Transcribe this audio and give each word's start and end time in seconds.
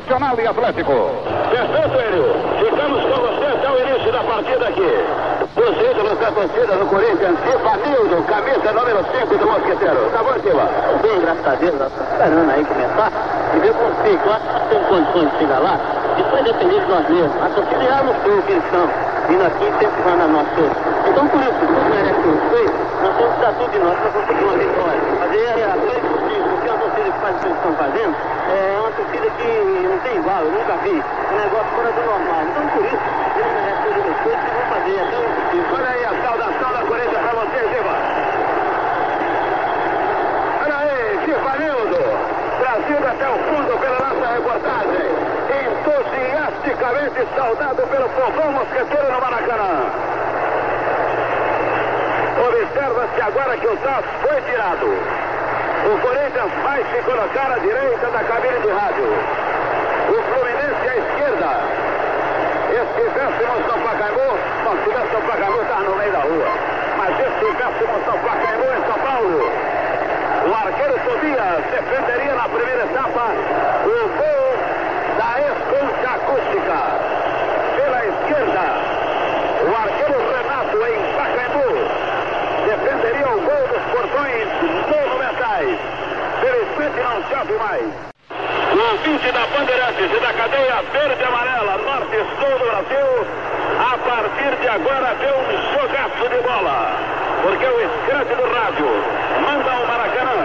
Internacional 0.00 0.34
e 0.40 0.46
Atlético. 0.46 0.92
Perfeito, 1.50 2.00
Hélio. 2.00 2.24
Ficamos 2.58 3.02
com 3.04 3.20
você 3.20 3.46
até 3.46 3.70
o 3.70 3.78
início 3.86 4.12
da 4.12 4.22
partida 4.24 4.68
aqui. 4.68 4.90
Os 5.56 5.76
ídolos 5.76 6.18
da 6.18 6.30
torcida 6.32 6.72
do 6.76 6.86
Corinthians, 6.86 7.36
Ivanildo, 7.44 8.22
camisa 8.24 8.72
número 8.72 9.04
5 9.12 9.36
do 9.36 9.46
Mosqueteiro. 9.46 10.10
Tá 10.12 10.22
bom, 10.22 10.40
Silva? 10.40 10.68
Bem, 11.02 11.20
graças 11.20 11.46
a 11.46 11.54
Deus, 11.56 11.74
nós 11.78 11.92
estamos 11.92 12.12
esperando 12.12 12.50
aí 12.50 12.64
começar 12.64 13.12
e 13.54 13.58
ver 13.60 13.74
com 13.74 14.02
sei, 14.02 14.16
claro 14.24 14.40
que 14.40 14.52
nós 14.52 14.62
temos 14.70 14.88
condições 14.88 15.30
de 15.32 15.38
chegar 15.38 15.58
lá. 15.60 15.76
Isso 16.16 16.30
vai 16.30 16.42
depender 16.42 16.80
de 16.80 16.86
nós 16.86 17.08
mesmos. 17.08 17.42
A 17.42 17.48
torcida 17.50 17.84
já 17.84 18.02
mostrou 18.02 18.42
que 18.42 18.52
eles 18.52 18.64
estão 18.64 18.88
vindo 19.28 19.44
aqui 19.44 19.64
incentivando 19.68 20.22
a 20.22 20.28
nós 20.28 20.46
todos. 20.56 20.76
Então, 21.10 21.28
por 21.28 21.40
isso, 21.40 21.60
tudo 21.60 21.90
merece 21.90 22.20
o 22.24 22.32
respeito, 22.40 22.74
nós 23.02 23.16
temos 23.16 23.34
que 23.34 23.40
dar 23.40 23.52
tudo 23.52 23.70
de 23.70 23.78
nós 23.78 23.98
para 24.00 24.10
conseguir 24.10 24.44
uma 24.44 24.56
vitória. 24.56 25.00
Fazer 25.20 25.46
a 25.60 25.76
grande 25.76 26.06
possível, 26.08 26.48
porque 26.50 26.68
a 26.70 26.76
torcida 26.78 26.89
que 27.04 27.20
faz 27.20 27.36
o 27.36 27.38
que 27.38 27.46
eles 27.46 27.56
estão 27.56 27.74
fazendo 27.74 28.14
é 28.50 28.78
uma 28.80 28.90
torcida 28.90 29.30
que 29.30 29.48
não 29.88 29.98
tem 30.00 30.16
igual, 30.16 30.42
eu 30.42 30.52
nunca 30.52 30.76
vi. 30.82 30.90
Um 30.90 31.36
negócio 31.38 31.70
fora 31.74 31.92
do 31.92 32.02
normal. 32.02 32.42
Então, 32.50 32.66
por 32.68 32.84
isso, 32.84 32.98
eles 33.36 33.52
merecem 33.54 33.80
todo 33.84 33.98
o 33.98 34.04
respeito 34.10 34.42
e 34.44 34.50
vão 34.50 34.64
fazer 34.68 35.00
até 35.00 35.16
o. 35.16 35.30
Olha 35.70 35.90
aí 35.90 36.04
a 36.04 36.12
saudação 36.26 36.68
da 36.72 36.82
Corinthians 36.84 37.22
para 37.22 37.34
você, 37.40 37.58
Silva. 37.70 37.94
Olha 40.60 40.76
aí, 40.76 40.98
Givanildo, 41.24 42.00
trazido 42.60 43.06
até 43.06 43.26
o 43.28 43.38
fundo 43.48 43.72
pela 43.78 43.98
nossa 44.00 44.26
reportagem. 44.34 45.06
Entusiasticamente 45.50 47.20
saudado 47.36 47.82
pelo 47.86 48.08
povão 48.10 48.52
mosqueteiro 48.52 49.12
no 49.12 49.20
Maracanã. 49.20 49.72
Observa-se 52.48 53.20
agora 53.20 53.56
que 53.56 53.66
o 53.66 53.76
TAS 53.76 54.04
foi 54.22 54.40
tirado. 54.42 55.29
O 55.90 55.98
Corinthians 55.98 56.52
vai 56.62 56.84
se 56.84 57.02
colocar 57.02 57.50
à 57.50 57.58
direita 57.58 58.06
da 58.12 58.22
cabine 58.22 58.60
de 58.60 58.70
rádio. 58.70 59.10
O 60.08 60.22
Fluminense 60.22 60.88
à 60.88 60.96
esquerda. 60.96 61.50
E 62.70 62.78
se 62.78 63.10
tivéssemos 63.10 63.66
no 63.66 63.76
Pacaembu, 63.82 64.38
se 64.70 64.84
tivesse 64.84 65.12
no 65.12 65.20
Pacaembu, 65.22 65.62
estava 65.62 65.82
no 65.82 65.96
meio 65.96 66.12
da 66.12 66.18
rua. 66.20 66.46
Mas 66.96 67.16
se 67.16 67.22
estivéssemos 67.22 68.06
no 68.06 68.18
Pacaembu, 68.22 68.66
em 68.70 68.82
São 68.86 68.98
Paulo, 69.00 69.50
o 70.46 70.54
arqueiro 70.54 70.94
Tobias 71.00 71.64
defenderia 71.72 72.34
na 72.36 72.48
primeira 72.48 72.84
etapa 72.84 73.24
o 73.84 74.08
gol 74.14 74.46
da 75.18 75.30
esconcha 75.42 76.10
acústica. 76.14 76.78
Pela 77.74 78.06
esquerda, 78.06 78.64
o 79.66 79.74
arqueiro 79.74 80.18
Renato 80.30 80.78
em 80.86 80.98
Pacaembu 81.16 81.89
defenderia 82.80 83.28
o 83.28 83.40
gol 83.40 83.68
dos 83.68 83.82
portões 83.92 84.48
monumentais. 84.88 85.78
Felizmente 86.40 87.00
não 87.00 87.22
chove 87.28 87.52
mais. 87.54 88.10
O 88.30 88.92
ouvinte 88.92 89.32
da 89.32 89.46
Bandeirantes 89.46 90.10
e 90.16 90.20
da 90.20 90.32
cadeia 90.32 90.82
verde 90.92 91.20
e 91.20 91.24
amarela, 91.24 91.78
norte 91.78 92.16
e 92.16 92.24
sul 92.38 92.58
do 92.58 92.64
Brasil, 92.64 93.26
a 93.78 93.98
partir 93.98 94.56
de 94.60 94.68
agora 94.68 95.14
vê 95.14 95.26
um 95.26 95.50
jogaço 95.74 96.28
de 96.28 96.40
bola. 96.42 96.96
Porque 97.42 97.66
o 97.66 97.80
escrante 97.80 98.34
do 98.34 98.46
rádio 98.54 98.86
manda 99.42 99.70
ao 99.72 99.86
Maracanã 99.86 100.40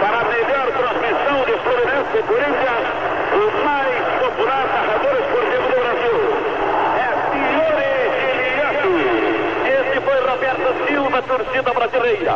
para 0.00 0.20
a 0.20 0.24
melhor 0.24 0.66
transmissão 0.72 1.44
de 1.44 1.52
Fluminense 1.58 2.22
Corinthians, 2.28 2.86
o 3.32 3.64
mais 3.64 3.94
popular 4.20 4.66
narrador 4.66 5.14
esportivo 5.18 5.66
do 5.68 5.78
Brasil. 5.82 6.18
É 6.96 7.08
Fiore 7.32 7.92
Giliato. 8.36 8.92
Este 9.66 10.00
foi 10.00 10.18
Roberto 10.38 10.86
Silva, 10.86 11.22
torcida 11.22 11.72
brasileira. 11.72 12.32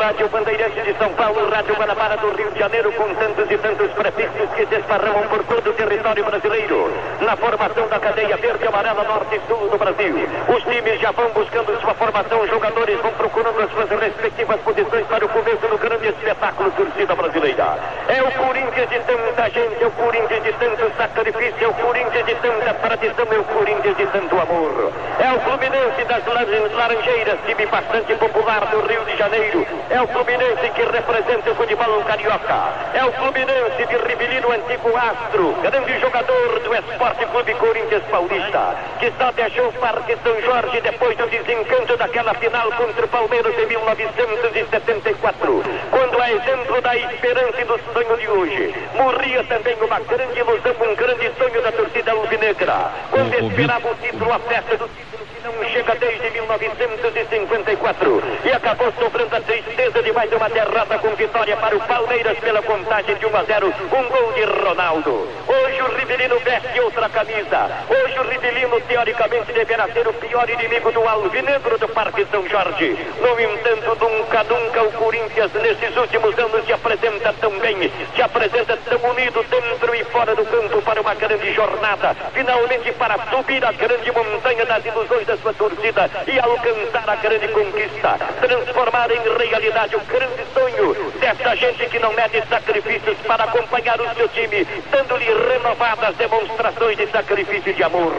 Rádio 0.00 0.28
Bandeirante 0.28 0.82
de 0.82 0.92
São 0.98 1.08
Paulo, 1.10 1.48
Rádio 1.48 1.76
Guanabara 1.76 2.16
do 2.16 2.34
Rio 2.34 2.50
de 2.50 2.58
Janeiro, 2.58 2.90
com 2.92 3.14
tantos 3.14 3.48
e 3.48 3.56
tantos 3.58 3.92
prefixos 3.92 4.50
que 4.56 4.66
se 4.66 4.74
esparramam 4.74 5.22
por 5.28 5.44
todo 5.44 5.70
o 5.70 5.72
território 5.72 6.24
brasileiro. 6.24 6.92
Na 7.20 7.36
formação 7.36 7.86
da 7.86 8.00
cadeia 8.00 8.36
verde, 8.38 8.66
amarela, 8.66 9.04
norte 9.04 9.36
e 9.36 9.40
sul 9.46 9.68
do 9.70 9.78
Brasil. 9.78 10.28
Os 10.48 10.64
times 10.64 11.00
já 11.00 11.12
vão 11.12 11.30
buscando 11.30 11.80
sua 11.80 11.94
formação, 11.94 12.40
os 12.40 12.50
jogadores 12.50 13.00
vão 13.00 13.12
procurando 13.12 13.62
as 13.62 13.70
suas 13.70 13.88
respectivas 14.00 14.60
posições 14.62 15.06
para 15.06 15.24
o 15.24 15.28
começo 15.28 15.68
do 15.68 15.78
grande 15.78 16.08
espetáculo 16.08 16.72
torcida 16.72 17.14
brasileira. 17.14 17.78
É 18.08 18.20
o 18.20 18.32
Corinthians 18.32 18.90
de 18.90 18.98
tanta 18.98 19.50
gente, 19.50 19.80
é 19.80 19.86
o 19.86 19.90
Corinthians 19.92 20.42
de 20.42 20.52
tanto 20.54 20.96
sacrifício, 20.96 21.64
é 21.64 21.68
o 21.68 21.74
Corinthians 21.74 22.26
de 22.26 22.34
tanta 22.34 22.74
tradição, 22.74 23.26
é 23.30 23.38
o 23.38 23.44
Corinthians 23.44 23.96
de 23.96 24.06
tanto 24.06 24.40
amor. 24.40 24.92
É 25.20 25.32
o 25.32 25.40
Fluminense 25.40 26.04
das 26.04 26.24
Laranjeiras, 26.26 27.43
time 27.46 27.66
bastante 27.66 28.14
popular 28.14 28.66
do 28.70 28.80
Rio 28.86 29.04
de 29.04 29.16
Janeiro. 29.16 29.66
É 29.90 30.00
o 30.00 30.06
Fluminense 30.08 30.70
que 30.74 30.82
representa 30.82 31.50
o 31.50 31.54
futebol 31.54 32.02
carioca. 32.04 32.72
É 32.94 33.04
o 33.04 33.12
Fluminense 33.12 33.86
de 33.86 33.96
Rivelino, 33.96 34.50
antigo 34.50 34.96
astro, 34.96 35.54
grande 35.62 36.00
jogador 36.00 36.60
do 36.60 36.74
Esporte 36.74 37.26
Clube 37.26 37.54
Corinthians 37.54 38.02
Paulista, 38.10 38.76
que 38.98 39.12
só 39.18 39.30
deixou 39.32 39.68
o 39.68 39.72
Parque 39.74 40.16
São 40.22 40.40
Jorge 40.40 40.80
depois 40.80 41.16
do 41.16 41.26
desencanto 41.26 41.96
daquela 41.96 42.34
final 42.34 42.70
contra 42.72 43.04
o 43.04 43.08
Palmeiras 43.08 43.54
em 43.58 43.66
1974, 43.66 45.62
quando 45.90 46.20
a 46.20 46.32
exemplo 46.32 46.80
da 46.80 46.96
esperança 46.96 47.60
e 47.60 47.64
do 47.64 47.80
sonho 47.92 48.16
de 48.16 48.28
hoje, 48.28 48.74
morria 48.94 49.44
também 49.44 49.76
uma 49.82 50.00
grande 50.00 50.38
ilusão, 50.38 50.74
um 50.80 50.94
grande 50.94 51.30
sonho 51.38 51.62
da 51.62 51.72
torcida 51.72 52.12
alvinegra, 52.12 52.90
quando 53.10 53.34
esperava 53.34 53.90
o 53.90 53.94
título, 53.96 54.32
a 54.32 54.38
festa 54.38 54.76
do 54.76 54.88
título 54.88 55.23
não 55.44 55.64
chega 55.68 55.94
desde 55.96 56.30
1954 56.30 58.22
e 58.44 58.50
acabou 58.50 58.90
sofrendo 58.98 59.36
a 59.36 59.40
tristeza 59.40 60.02
de 60.02 60.10
mais 60.12 60.32
uma 60.32 60.48
derrota 60.48 60.98
com 60.98 61.14
vitória 61.14 61.54
para 61.58 61.76
o 61.76 61.80
Palmeiras 61.80 62.38
pela 62.38 62.62
contagem 62.62 63.14
de 63.16 63.26
1 63.26 63.36
a 63.36 63.44
0, 63.44 63.66
um 63.66 64.08
gol 64.08 64.32
de 64.32 64.44
Ronaldo. 64.44 65.28
Hoje 65.46 65.82
o 65.82 65.96
Rivelino 65.96 66.38
veste 66.38 66.80
outra 66.80 67.10
camisa. 67.10 67.70
Hoje 67.90 68.18
o 68.18 68.22
Rivelino 68.22 68.80
teoricamente 68.82 69.52
deverá 69.52 69.86
ser 69.88 70.08
o 70.08 70.14
pior 70.14 70.48
inimigo 70.48 70.90
do 70.92 71.06
Alvinegro 71.06 71.78
do 71.78 71.88
Parque 71.88 72.26
São 72.30 72.48
Jorge. 72.48 72.96
No 73.20 73.38
entanto, 73.38 73.98
nunca, 74.00 74.44
nunca 74.44 74.82
o 74.82 74.92
Corinthians 74.92 75.52
nesses 75.52 75.94
últimos 75.96 76.38
anos 76.38 76.64
se 76.64 76.72
apresenta 76.72 77.34
tão 77.34 77.50
bem, 77.58 77.92
se 78.14 78.22
apresenta 78.22 78.78
tão 78.78 79.10
unido 79.10 79.44
dentro 79.50 79.94
e 79.94 80.04
fora 80.04 80.34
do 80.34 80.44
campo 80.46 80.80
para 80.82 81.00
uma 81.02 81.14
grande 81.14 81.52
jornada, 81.52 82.16
finalmente 82.32 82.92
para 82.92 83.18
subir 83.30 83.62
a 83.64 83.72
grande 83.72 84.10
montanha 84.10 84.64
das 84.64 84.84
ilusões 84.84 85.26
da 85.26 85.33
sua 85.38 85.52
torcida 85.54 86.10
e 86.26 86.38
alcançar 86.38 87.08
a 87.08 87.16
grande 87.16 87.48
conquista, 87.48 88.18
transformar 88.40 89.10
em 89.10 89.20
realidade 89.38 89.96
o 89.96 90.00
grande 90.00 90.44
sonho 90.52 90.94
dessa 91.20 91.56
gente 91.56 91.86
que 91.86 91.98
não 91.98 92.12
mede 92.12 92.42
sacrifícios 92.48 93.16
para 93.26 93.44
acompanhar 93.44 94.00
o 94.00 94.14
seu 94.14 94.28
time, 94.28 94.66
dando-lhe 94.90 95.24
renovadas 95.24 96.14
demonstrações 96.16 96.96
de 96.96 97.06
sacrifício 97.08 97.70
e 97.70 97.74
de 97.74 97.82
amor. 97.82 98.12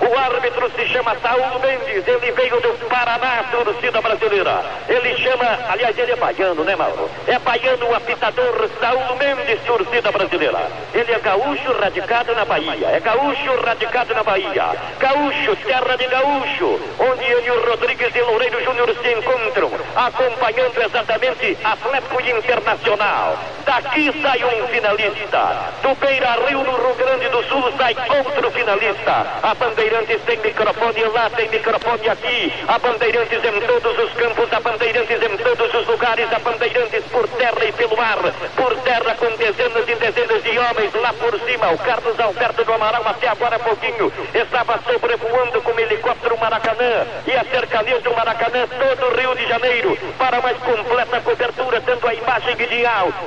O 0.00 0.18
árbitro 0.18 0.70
se 0.76 0.86
chama 0.86 1.16
Saúl 1.20 1.58
Mendes, 1.60 2.06
ele 2.06 2.32
veio 2.32 2.60
do 2.60 2.88
Paraná, 2.88 3.44
torcida 3.50 4.00
brasileira. 4.00 4.64
Ele 4.88 5.16
chama, 5.16 5.58
aliás, 5.68 5.96
ele 5.98 6.12
é 6.12 6.16
baiano, 6.16 6.64
né, 6.64 6.76
Mauro? 6.76 7.10
É 7.26 7.38
baiano 7.38 7.88
o 7.88 7.94
apitador 7.94 8.68
Saúl 8.80 9.16
Mendes, 9.16 9.60
torcida 9.64 10.12
brasileira. 10.12 10.60
Ele 10.94 11.12
é 11.12 11.18
gaúcho 11.18 11.72
radicado 11.80 12.34
na 12.34 12.44
Bahia, 12.44 12.88
é 12.88 13.00
gaúcho 13.00 13.60
radicado 13.64 14.14
na 14.14 14.22
Bahia. 14.22 14.64
Gaúcho, 14.98 15.56
terra 15.56 15.96
de 15.96 16.06
gaúcho, 16.06 16.61
onde 16.62 17.24
ele 17.24 17.46
e 17.46 17.50
o 17.50 17.70
Rodrigues 17.70 18.14
e 18.14 18.20
Loureiro 18.20 18.62
Júnior 18.64 18.94
se 19.02 19.12
encontram, 19.12 19.70
acompanhando 19.96 20.80
exatamente 20.80 21.58
Atlético 21.64 22.20
Internacional. 22.20 23.38
Daqui 23.64 24.12
sai 24.22 24.42
um 24.44 24.66
finalista. 24.68 25.72
Do 25.82 25.94
Beira 25.94 26.36
Rio, 26.46 26.62
no 26.62 26.76
Rio 26.76 26.94
Grande 26.94 27.28
do 27.28 27.42
Sul, 27.44 27.72
sai 27.76 27.96
outro 28.08 28.50
finalista. 28.50 29.26
A 29.42 29.54
Bandeirantes 29.54 30.20
tem 30.22 30.36
microfone 30.38 31.04
lá, 31.04 31.30
tem 31.30 31.48
microfone 31.48 32.08
aqui. 32.08 32.52
A 32.68 32.78
Bandeirantes 32.78 33.44
em 33.44 33.60
todos 33.60 33.98
os 33.98 34.12
campos, 34.14 34.52
a 34.52 34.60
Bandeirantes 34.60 35.22
em 35.22 35.36
todos 35.36 35.74
os 35.74 35.86
lugares, 35.86 36.32
a 36.32 36.38
Bandeirantes 36.38 37.04
por 37.10 37.28
terra 37.28 37.64
e 37.64 37.72
pelo 37.72 37.96
mar. 37.96 38.18
Por 38.56 38.76
terra 38.78 39.14
com 39.14 39.30
dezenas 39.36 39.88
e 39.88 39.94
dezenas 39.94 40.42
de 40.42 40.58
homens 40.58 40.94
lá 40.94 41.12
por 41.12 41.38
cima. 41.40 41.72
O 41.72 41.78
Carlos 41.78 42.20
Alberto 42.20 42.64
do 42.64 42.72
Amaral, 42.72 43.02
até 43.06 43.28
agora 43.28 43.58
pouquinho, 43.58 44.12
estava 44.34 44.78
sobrevoando 44.86 45.62
com 45.62 45.78
helicóptero 45.78 46.36
Maracanã 46.52 47.06
e 47.26 47.32
a 47.32 47.44
cercanias 47.44 48.02
do 48.02 48.14
Maracanã, 48.14 48.68
todo 48.68 49.06
o 49.06 49.16
Rio 49.16 49.34
de 49.34 49.48
Janeiro, 49.48 49.96
para 50.18 50.38
mais 50.42 50.58
completa 50.58 51.18
cobertura, 51.22 51.80
tendo 51.80 52.01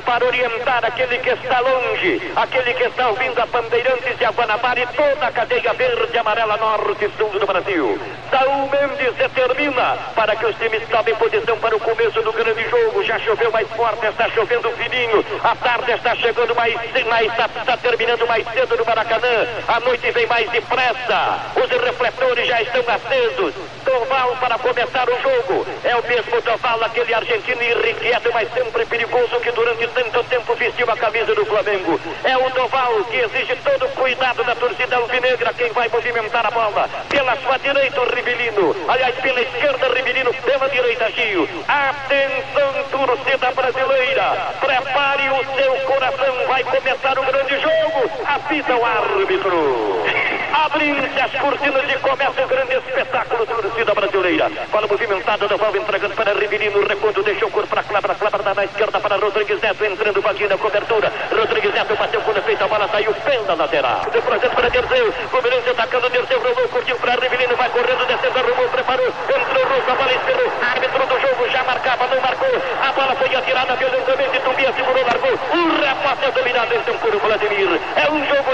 para 0.04 0.26
orientar 0.26 0.84
aquele 0.84 1.20
que 1.20 1.30
está 1.30 1.60
longe, 1.60 2.32
aquele 2.36 2.74
que 2.74 2.84
está 2.84 3.10
ouvindo 3.10 3.40
a 3.40 3.46
Bandeirantes 3.46 4.18
de 4.18 4.26
Guanabara 4.26 4.80
e 4.80 4.88
toda 4.88 5.28
a 5.28 5.32
cadeia 5.32 5.72
verde 5.74 6.18
amarela 6.18 6.58
norte 6.58 7.06
e 7.06 7.12
sul 7.16 7.30
do 7.30 7.46
Brasil. 7.46 8.00
Saúl 8.32 8.68
Mendes 8.70 9.14
determina 9.14 9.98
para 10.16 10.36
que 10.36 10.46
os 10.48 10.56
times 10.58 10.82
tomem 10.90 11.14
posição 11.16 11.60
para 11.60 11.76
o 11.76 11.80
começo 11.80 12.22
do 12.24 12.34
grande 12.34 12.68
jogo. 12.70 13.04
Já 13.04 13.20
choveu 13.20 13.52
mais 13.52 13.70
forte, 13.70 14.08
está 14.08 14.28
chovendo 14.32 14.72
fininho. 14.72 15.24
A 15.44 15.56
tarde 15.56 15.92
está 15.92 16.16
chegando 16.16 16.56
mais, 16.56 16.74
mais 17.08 17.32
está, 17.32 17.46
está 17.46 17.78
terminando 17.78 18.28
mais 18.28 18.48
cedo 18.48 18.76
no 18.76 18.86
Maracanã. 18.86 19.48
A 19.68 19.80
noite 19.80 20.10
vem 20.10 20.26
mais 20.26 20.50
depressa. 20.50 21.40
Os 21.56 21.70
refletores 21.70 22.48
já 22.48 22.62
estão 22.64 22.84
acesos. 22.90 23.54
Doval 23.86 24.38
para 24.38 24.58
começar 24.58 25.08
o 25.08 25.22
jogo. 25.22 25.68
É 25.84 25.96
o 25.96 26.04
mesmo 26.08 26.42
Doval, 26.42 26.84
aquele 26.84 27.14
argentino 27.14 27.62
irrequieto, 27.62 28.32
mas 28.34 28.52
sempre 28.52 28.86
perigoso 28.88 29.35
Russo 29.36 29.40
que 29.40 29.52
durante 29.52 29.88
tanto 29.88 30.24
tempo 30.26 30.56
vestiu 30.56 30.90
a 30.90 30.98
camisa 30.98 31.34
do 31.34 31.46
Flamengo. 31.46 32.00
É 32.24 32.38
o 32.38 32.50
Doval 32.52 33.04
que 33.06 33.18
exige 33.18 33.56
todo 33.58 33.88
cuidado 33.96 34.44
da 34.44 34.56
torcida 34.56 34.96
alvinegra, 34.96 35.54
quem 35.54 35.72
vai 35.72 35.90
movimentar 35.90 36.46
a 36.46 36.52
bola. 36.52 36.90
Pela 37.10 37.36
sua 37.38 37.58
direita, 37.58 38.02
o 38.02 38.16
Rivelino. 38.16 38.76
Aliás, 38.88 39.16
pela 39.16 39.42
esquerda, 39.42 39.88
Rivelino. 39.94 40.34
Pela 40.34 40.70
direita, 40.70 41.12
Gio. 41.12 41.48
Atenção, 41.68 42.84
torcida 42.92 43.52
brasileira. 43.52 44.54
Prepare 44.60 45.30
o 45.30 45.56
seu 45.56 45.76
coração. 45.86 46.48
Vai 46.48 46.64
começar 46.64 47.20
o 47.20 47.24
grande 47.24 47.60
jogo. 47.60 48.12
Apita 48.26 48.76
o 48.76 48.86
árbitro. 48.86 50.35
Abrindo-se 50.54 51.20
as 51.20 51.32
cortinas 51.32 51.84
e 51.90 51.98
começa 52.00 52.42
o 52.42 52.48
grande 52.48 52.76
espetáculo 52.76 53.46
da 53.46 53.56
torcida 53.56 53.94
brasileira. 53.94 54.52
Bola 54.72 54.88
movimentada, 54.88 55.48
Doval 55.48 55.76
entregando 55.76 56.16
para 56.16 56.34
Rivelino. 56.34 56.86
Recuando, 56.88 57.24
deixou 57.24 57.48
o 57.48 57.52
corpo 57.52 57.70
para 57.70 57.84
Clebra. 57.84 58.16
Clebra 58.16 58.54
na 58.54 58.66
esquerda 58.66 59.00
para 59.00 59.18
Rodrigues 59.18 59.62
Neto. 59.62 59.86
Entrando 59.86 60.20
o 60.20 60.48
na 60.50 60.58
cobertura. 60.58 61.12
Rodrigues 61.32 61.74
Neto 61.74 61.96
bateu 61.96 62.22
quando 62.22 62.44
fez 62.44 62.62
a 62.62 62.68
bola. 62.68 62.88
Saiu 62.88 63.14
pela 63.14 63.56
lateral. 63.56 64.02
De 64.12 64.22
projeto 64.22 64.56
para 64.56 64.70
terceiro. 64.70 65.12
Fluminense 65.30 65.70
atacando 65.70 66.10
terceiro. 66.10 66.44
Rolou, 66.44 66.70
curtiu 66.70 66.96
para 66.98 67.16
Rivelino. 67.16 67.56
Vai 67.56 67.70
correndo, 67.70 68.06
descendo, 68.08 68.40
arrumou, 68.40 68.70
preparou. 68.70 69.08
Entrou 69.08 69.66
Russo, 69.66 69.92
a 69.92 69.96
bola 69.96 70.14
esperou. 70.14 70.52
Árbitro 70.62 71.06
do 71.08 71.20
jogo 71.20 71.50
já 71.50 71.64
marcava, 71.64 72.08
não 72.08 72.22
marcou. 72.22 72.62
A 72.82 72.92
bola 72.94 73.16
foi 73.16 73.36
atirada 73.36 73.76
violentamente. 73.76 74.40
Tumbia 74.40 74.74
segurou, 74.74 75.04
largou. 75.06 75.32
O 75.32 75.82
repórter 75.82 76.32
dominado 76.32 76.76
então 76.76 76.98
por 76.98 77.16
Vladimir. 77.20 77.80
É 77.96 78.12
um 78.12 78.26
jogo 78.26 78.45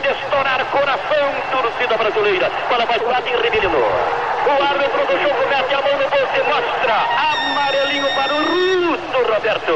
brasileira. 2.21 2.51
Bola 2.69 2.85
vai 2.85 2.99
pro 2.99 3.41
Rivelino. 3.41 3.77
O 3.77 4.63
árbitro 4.63 5.05
do 5.05 5.21
jogo 5.21 5.49
mete 5.49 5.73
a 5.73 5.81
mão 5.81 5.97
no 5.97 6.09
bolso 6.09 6.35
e 6.35 6.43
mostra 6.43 6.95
amarelinho 7.33 8.07
para 8.13 8.33
o 8.33 8.37
Russo, 8.37 9.33
Roberto. 9.33 9.71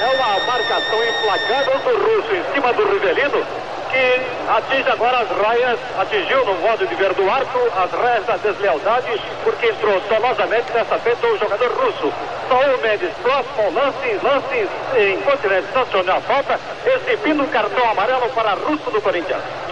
É 0.00 0.14
uma 0.14 0.38
marcação 0.46 1.04
implacável 1.04 1.78
do 1.78 1.98
Russo 1.98 2.34
em 2.34 2.54
cima 2.54 2.72
do 2.72 2.84
Rivelino 2.84 3.44
que 3.88 4.20
atinge 4.50 4.90
agora 4.90 5.18
as 5.20 5.30
raias, 5.30 5.78
atingiu 5.98 6.44
no 6.44 6.54
modo 6.56 6.86
de 6.86 6.94
ver 6.94 7.14
do 7.14 7.30
arco 7.30 7.58
as 7.74 7.90
raias 7.90 8.26
da 8.26 8.36
deslealdade, 8.36 9.18
porque 9.42 9.66
entrou 9.66 9.98
dolosamente 10.00 10.70
dessa 10.72 10.98
vez 10.98 11.16
o 11.22 11.38
jogador 11.38 11.72
russo. 11.72 12.12
Saul 12.48 12.78
Mendes, 12.82 13.10
próximo 13.22 13.72
lance, 13.72 14.20
lance 14.22 14.68
em 14.94 15.20
continente 15.22 15.68
sancionou 15.72 16.16
a 16.16 16.20
falta, 16.20 16.60
exibindo 16.84 17.42
o 17.42 17.48
cartão 17.48 17.90
amarelo 17.90 18.28
para 18.30 18.52
russo 18.54 18.90
do 18.90 19.00
Corinthians. 19.00 19.67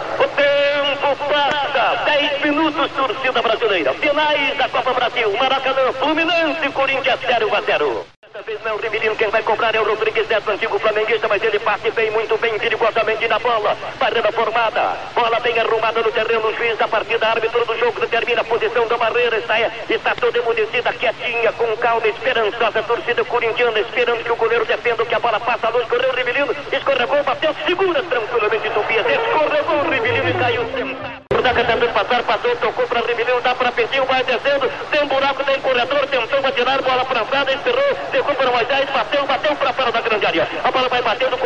Passa, 1.14 2.04
10 2.04 2.42
minutos, 2.42 2.90
torcida 2.90 3.40
brasileira. 3.40 3.94
Finais 3.94 4.58
da 4.58 4.68
Copa 4.68 4.92
Brasil, 4.92 5.32
Maracanã, 5.38 5.92
Fluminense, 5.92 6.68
Corinthians 6.70 7.20
0 7.20 7.54
a 7.54 7.62
0. 7.62 8.15
Vez 8.46 8.62
não 8.62 8.70
é 8.70 8.74
o 8.74 8.78
Rivelino, 8.78 9.16
quem 9.16 9.28
vai 9.28 9.42
cobrar 9.42 9.74
é 9.74 9.80
o 9.80 9.84
Rodrigues 9.84 10.28
Neto, 10.28 10.48
antigo 10.52 10.78
flamenguista, 10.78 11.26
mas 11.26 11.42
ele 11.42 11.58
passe 11.58 11.90
bem, 11.90 12.12
muito 12.12 12.38
bem, 12.38 12.56
perigosamente 12.56 13.26
na 13.26 13.40
bola. 13.40 13.76
Barreira 13.98 14.30
formada, 14.30 14.96
bola 15.16 15.40
bem 15.40 15.58
arrumada 15.58 16.00
no 16.00 16.12
terreno, 16.12 16.46
o 16.46 16.54
juiz 16.54 16.78
da 16.78 16.86
partida, 16.86 17.26
árbitro 17.26 17.64
do 17.64 17.76
jogo, 17.76 17.98
determina 17.98 18.42
a 18.42 18.44
posição 18.44 18.86
da 18.86 18.96
barreira, 18.96 19.36
está, 19.38 19.58
está 19.90 20.14
toda 20.14 20.38
emudecida, 20.38 20.92
quietinha, 20.92 21.50
com 21.54 21.76
calma, 21.78 22.06
esperançosa, 22.06 22.84
torcida 22.84 23.24
corintiana, 23.24 23.80
esperando 23.80 24.22
que 24.22 24.30
o 24.30 24.36
goleiro 24.36 24.64
defenda, 24.64 25.04
que 25.04 25.14
a 25.16 25.18
bola 25.18 25.40
passa 25.40 25.68
luz, 25.70 25.84
correu 25.88 26.10
o 26.10 26.14
Rivelino, 26.14 26.54
escorregou, 26.70 27.24
bateu, 27.24 27.52
segura 27.66 28.00
tranquilamente 28.04 28.70
Tobias, 28.70 29.06
escorregou 29.06 29.76
o 29.80 29.90
Rivelino 29.90 30.28
e 30.28 30.34
caiu 30.34 30.64
sentado. 30.66 31.25
Daca 31.42 31.64
tentando 31.64 31.92
passar, 31.92 32.22
passou, 32.22 32.56
tocou 32.56 32.86
para 32.86 33.00
Rivelino, 33.00 33.40
dá 33.40 33.54
para 33.54 33.70
Petinho, 33.72 34.04
vai 34.06 34.22
descendo, 34.24 34.70
tem 34.90 35.02
um 35.02 35.06
buraco, 35.06 35.44
tem 35.44 35.60
corredor, 35.60 36.06
tentou 36.06 36.38
atirar, 36.38 36.82
bola 36.82 37.04
plantada, 37.04 37.52
esperou, 37.52 37.94
tocou 38.12 38.34
para 38.34 38.50
Moisés, 38.50 38.90
bateu, 38.90 39.26
bateu 39.26 39.56
para 39.56 39.72
fora 39.72 39.92
da 39.92 40.00
grande 40.00 40.26
área. 40.26 40.48
A 40.64 40.70
bola 40.70 40.88
vai 40.88 41.02
batendo, 41.02 41.38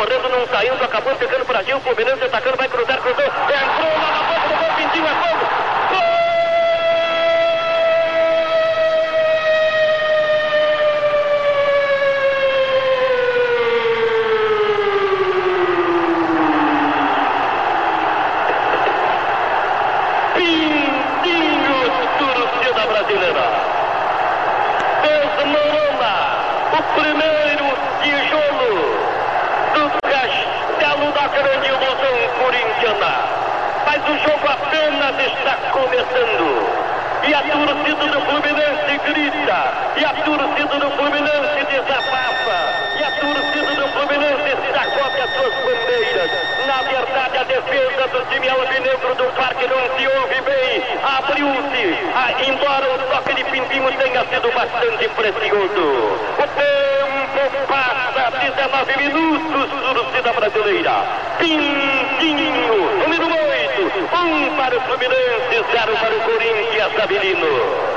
Parque 49.60 49.66
não 49.66 49.98
se 49.98 50.06
ouve 50.06 50.40
bem. 50.40 50.82
Abriu-se. 51.02 51.98
Ah, 52.14 52.32
embora 52.46 52.94
o 52.94 52.98
toque 53.10 53.34
de 53.34 53.44
Pimpinho 53.44 53.92
tenha 53.92 54.24
sido 54.24 54.50
bastante 54.52 55.08
precioso. 55.08 56.18
O 56.38 56.46
tempo 56.46 57.66
passa. 57.68 58.30
19 58.38 58.96
minutos, 58.96 59.70
torcida 59.92 60.32
brasileira. 60.32 60.92
Pintinho, 61.38 62.74
número 63.00 63.26
8. 63.26 63.82
Um 64.14 64.56
para 64.56 64.76
o 64.76 64.80
Fluminense, 64.80 65.64
zero 65.72 65.96
para 65.96 66.14
o 66.14 66.20
Corinthians, 66.20 67.00
Avelino. 67.02 67.46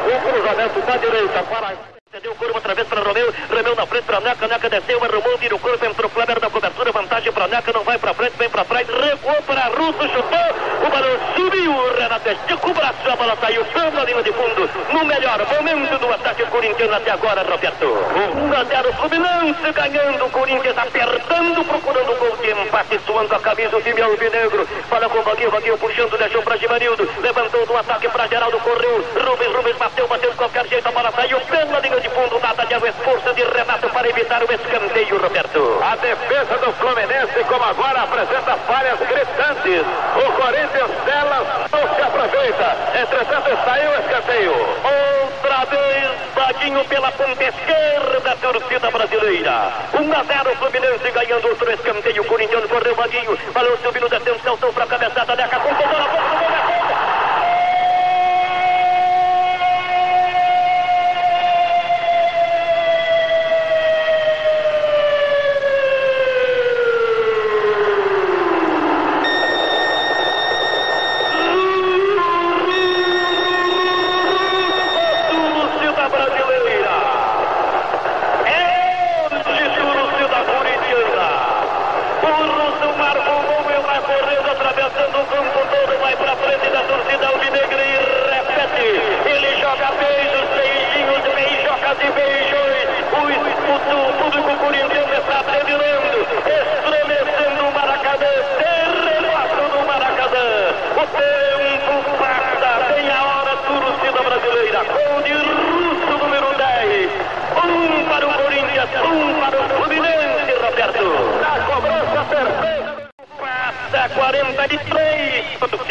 O 0.05 0.19
cruzamento 0.21 0.81
da 0.81 0.97
direita 0.97 1.43
para... 1.43 1.93
Deu 2.21 2.31
o 2.31 2.35
corpo 2.35 2.53
outra 2.53 2.75
vez 2.75 2.87
para 2.87 3.01
Romeu, 3.01 3.33
Romeu 3.49 3.75
na 3.75 3.87
frente 3.87 4.03
para 4.03 4.19
Neca, 4.19 4.47
Neca 4.47 4.69
desceu, 4.69 5.03
arrumou, 5.03 5.35
vira 5.39 5.55
o 5.55 5.59
corpo, 5.59 5.83
entrou 5.83 6.07
Kleber 6.11 6.39
na 6.39 6.47
cobertura, 6.47 6.91
vantagem 6.91 7.31
para 7.31 7.47
Neca, 7.47 7.73
não 7.73 7.83
vai 7.83 7.97
para 7.97 8.13
frente, 8.13 8.37
vem 8.37 8.49
para 8.51 8.63
trás, 8.65 8.87
recuou 8.87 9.41
para 9.41 9.61
Russo, 9.69 10.07
chutou, 10.09 10.72
o 10.85 10.89
balão 10.89 11.17
subiu, 11.35 11.71
o 11.71 11.93
Renato 11.95 12.29
esticou 12.29 12.71
o 12.71 12.73
braço, 12.73 13.09
a 13.09 13.15
bola 13.15 13.37
saiu 13.39 13.63
pela 13.65 14.03
linha 14.03 14.23
de 14.23 14.33
fundo, 14.33 14.69
no 14.91 15.05
melhor 15.05 15.39
momento 15.47 15.97
do 15.97 16.13
ataque 16.13 16.45
corintiano 16.47 16.95
até 16.95 17.11
agora, 17.11 17.41
Roberto. 17.43 17.85
1 17.85 18.53
a 18.53 18.63
0, 18.65 18.93
Fluminense 18.93 19.71
ganhando, 19.71 20.31
Corinthians 20.31 20.77
apertando, 20.77 21.63
procurando 21.63 22.11
o 22.11 22.15
gol 22.15 22.37
de 22.41 22.51
empate, 22.51 22.99
suando 23.05 23.33
a 23.33 23.39
camisa 23.39 23.69
do 23.69 23.81
time 23.81 24.01
alvinegro, 24.01 24.67
fala 24.89 25.07
com 25.07 25.19
o 25.19 25.23
Vaguinho, 25.23 25.51
Vaguinho 25.51 25.77
puxando, 25.77 26.17
deixou 26.17 26.41
para 26.41 26.57
Givanildo, 26.57 27.09
levantou 27.21 27.65
do 27.65 27.77
ataque 27.77 28.09
para 28.09 28.27
Geraldo, 28.27 28.59
correu, 28.59 29.05
Rubens, 29.15 29.55
Rubens 29.55 29.77
bateu, 29.77 30.07
bateu 30.07 30.31
de 30.31 30.37
qualquer 30.37 30.67
jeito, 30.67 30.87
a 30.87 30.91
bola 30.91 31.11
saiu 31.11 31.39
pela 31.41 31.79
linha 31.79 31.99
de 31.99 32.09
fundo, 32.09 32.39
nada 32.39 32.65
de 32.65 32.73
esforço 32.73 33.33
de 33.33 33.43
Renato 33.43 33.89
para 33.89 34.09
evitar 34.09 34.41
o 34.43 34.51
escanteio, 34.51 35.17
Roberto. 35.17 35.79
A 35.81 35.95
defesa 35.95 36.57
do 36.57 36.73
Fluminense, 36.73 37.43
como 37.47 37.63
agora, 37.63 38.01
apresenta 38.01 38.57
falhas 38.67 38.99
gritantes. 38.99 39.85
O 40.15 40.31
Corinthians 40.33 40.72
delas 40.81 41.47
não 41.71 41.95
se 41.95 42.01
aproveita. 42.01 42.77
Entretanto, 42.99 43.65
saiu 43.65 43.91
o 43.91 43.99
escanteio. 43.99 44.51
Outra 44.51 45.65
vez, 45.65 46.09
Badinho 46.35 46.85
pela 46.85 47.11
ponta 47.11 47.43
esquerda, 47.43 48.37
torcida 48.41 48.91
brasileira. 48.91 49.71
1 49.93 50.13
a 50.13 50.23
0, 50.23 50.55
Fluminense 50.57 51.11
ganhando 51.11 51.47
outro 51.47 51.71
escanteio. 51.71 52.23
Corinthians 52.25 52.65
correu 52.65 52.95
Badinho, 52.95 53.37
balão 53.53 53.77
subindo, 53.83 54.09
descendo, 54.09 54.39
saltou 54.43 54.73
para 54.73 54.83
a 54.83 54.87
cabeçada, 54.87 55.35
Neca, 55.35 55.59
com 55.59 55.73
bola, 55.73 55.87
bola, 55.87 56.07
bola, 56.09 56.42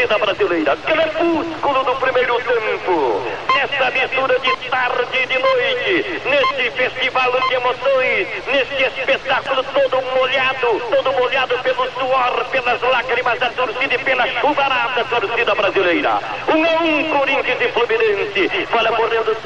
torcida 0.02 0.18
brasileira. 0.18 0.76
Crepúsculo 0.76 1.84
do 1.84 1.94
primeiro 1.96 2.34
tempo. 2.40 3.22
Nessa 3.54 3.90
mistura 3.90 4.38
de 4.40 4.68
tarde 4.68 5.18
e 5.22 5.26
de 5.26 5.38
noite. 5.38 6.20
Neste 6.24 6.70
festival 6.72 7.32
de 7.48 7.54
emoções. 7.54 8.28
Neste 8.46 9.00
espetáculo 9.00 9.62
todo 9.62 10.02
molhado. 10.16 10.80
Todo 10.90 11.12
molhado 11.12 11.58
pelo 11.58 11.90
suor, 11.92 12.44
pelas 12.50 12.82
lágrimas 12.82 13.38
da 13.38 13.50
torcida 13.50 13.94
e 13.94 13.98
pela 13.98 14.26
chuvarada 14.40 15.04
torcida 15.04 15.54
brasileira. 15.54 16.18
Um 16.48 16.64
a 16.64 16.82
um, 16.82 17.18
Corinthians 17.18 17.60
e 17.60 17.68
Fluminense. 17.68 18.66
Fala 18.66 18.92
correndo. 18.92 19.36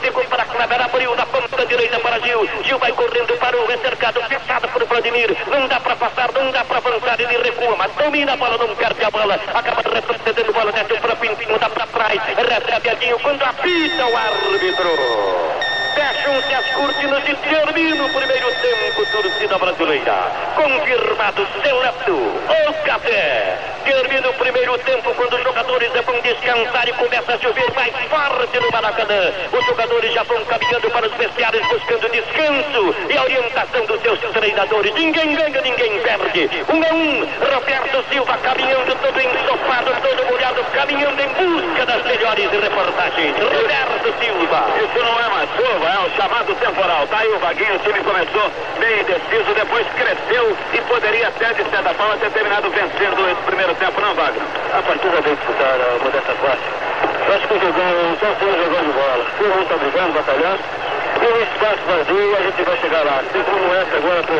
Ficou 0.00 0.24
para 0.24 0.44
Kleber, 0.44 0.80
abriu 0.82 1.14
na 1.14 1.26
ponta 1.26 1.66
direita 1.66 1.98
para 2.00 2.18
Gil. 2.20 2.48
Gil 2.64 2.78
vai 2.78 2.92
correndo, 2.92 3.38
parou, 3.38 3.70
é 3.70 3.76
cercado, 3.78 4.20
fechado 4.22 4.68
Vladimir. 4.92 5.34
Não 5.48 5.66
dá 5.68 5.80
para 5.80 5.96
passar, 5.96 6.30
não 6.34 6.50
dá 6.50 6.62
para 6.64 6.76
avançar, 6.76 7.18
ele 7.18 7.38
recua, 7.38 7.74
mas 7.76 7.90
domina 7.92 8.34
a 8.34 8.36
bola, 8.36 8.58
não 8.58 8.76
perde 8.76 9.02
a 9.02 9.10
bola. 9.10 9.40
Acaba 9.54 9.82
retrocedendo 9.90 10.50
a 10.50 10.52
bola, 10.52 10.72
desce 10.72 11.00
para 11.00 11.16
Pintinho, 11.16 11.58
dá 11.58 11.70
para 11.70 11.86
trás, 11.86 12.20
recebe 12.22 12.88
Edinho 12.90 13.18
quando 13.20 13.42
apita 13.42 14.06
o 14.06 14.16
árbitro. 14.16 15.71
Fecham-se 15.94 16.54
as 16.54 16.66
cortinas 16.72 17.22
e 17.28 17.34
termina 17.34 18.04
o 18.04 18.08
primeiro 18.08 18.46
tempo, 18.60 19.06
torcida 19.12 19.58
brasileira. 19.58 20.14
Confirmado, 20.56 21.46
seleto, 21.62 22.12
o 22.12 22.84
café. 22.84 23.58
Termina 23.84 24.28
o 24.30 24.34
primeiro 24.34 24.78
tempo 24.78 25.12
quando 25.14 25.34
os 25.34 25.42
jogadores 25.42 25.90
vão 26.06 26.20
descansar 26.20 26.88
e 26.88 26.92
começa 26.92 27.34
a 27.34 27.38
chover 27.38 27.74
mais 27.74 27.92
forte 28.08 28.60
no 28.60 28.70
Maracanã. 28.70 29.32
Os 29.52 29.66
jogadores 29.66 30.14
já 30.14 30.22
vão 30.22 30.42
caminhando 30.44 30.90
para 30.90 31.06
os 31.06 31.12
vestiários 31.14 31.66
buscando 31.68 32.10
descanso 32.10 32.94
e 33.10 33.18
a 33.18 33.22
orientação 33.24 33.84
dos 33.86 34.00
seus 34.00 34.18
treinadores. 34.20 34.94
Ninguém 34.94 35.34
ganha, 35.34 35.60
ninguém 35.60 36.00
perde. 36.00 36.50
Um 36.72 36.82
a 36.82 36.94
um, 36.94 37.54
Roberto 37.54 38.04
Silva 38.08 38.38
caminhando 38.38 38.94
todo 38.94 39.20
ensopado, 39.20 39.92
todo 40.00 40.30
molhado, 40.30 40.64
caminhando 40.72 41.20
em 41.20 41.28
busca 41.28 41.86
das 41.86 42.02
melhores 42.04 42.50
reportagens. 42.50 43.36
Roberto 43.36 44.14
Silva. 44.20 44.64
Isso 44.78 45.04
não 45.04 45.20
é 45.20 45.28
mais 45.28 45.50
é 45.86 46.06
o 46.06 46.10
chamado 46.16 46.54
temporal. 46.54 47.06
Tá 47.08 47.18
aí 47.18 47.28
o 47.28 47.38
Vaguinho, 47.38 47.74
o 47.74 47.78
time 47.80 48.00
começou 48.00 48.50
bem 48.78 49.00
indeciso, 49.00 49.54
depois 49.54 49.86
cresceu 49.96 50.56
e 50.72 50.80
poderia 50.82 51.28
até, 51.28 51.52
de 51.54 51.64
certa 51.70 51.94
forma, 51.94 52.16
ter 52.16 52.30
terminado 52.30 52.70
vencendo 52.70 53.30
esse 53.30 53.42
primeiro 53.42 53.74
tempo, 53.74 54.00
não, 54.00 54.14
Wagner? 54.14 54.42
A 54.72 54.82
partida 54.82 55.20
bem 55.20 55.34
disputada, 55.34 55.84
modesta 56.02 56.32
parte. 56.42 56.62
Acho 57.32 57.48
que 57.48 57.54
o 57.54 57.60
jogão 57.60 58.16
só 58.20 58.26
foi 58.38 58.48
um 58.48 58.64
jogão 58.64 58.84
de 58.84 58.92
bola. 58.92 59.24
Todo 59.38 59.48
mundo 59.48 59.62
está 59.62 59.76
brigando, 59.76 60.12
batalhando. 60.12 60.60
E 61.22 61.26
o 61.26 61.42
espaço 61.42 61.82
vazio, 61.86 62.36
a 62.36 62.42
gente 62.42 62.62
vai 62.62 62.76
chegar 62.78 63.04
lá. 63.04 63.20
Assim 63.20 63.42
como 63.44 63.74
essa 63.74 63.96
agora, 63.96 64.22
por 64.22 64.36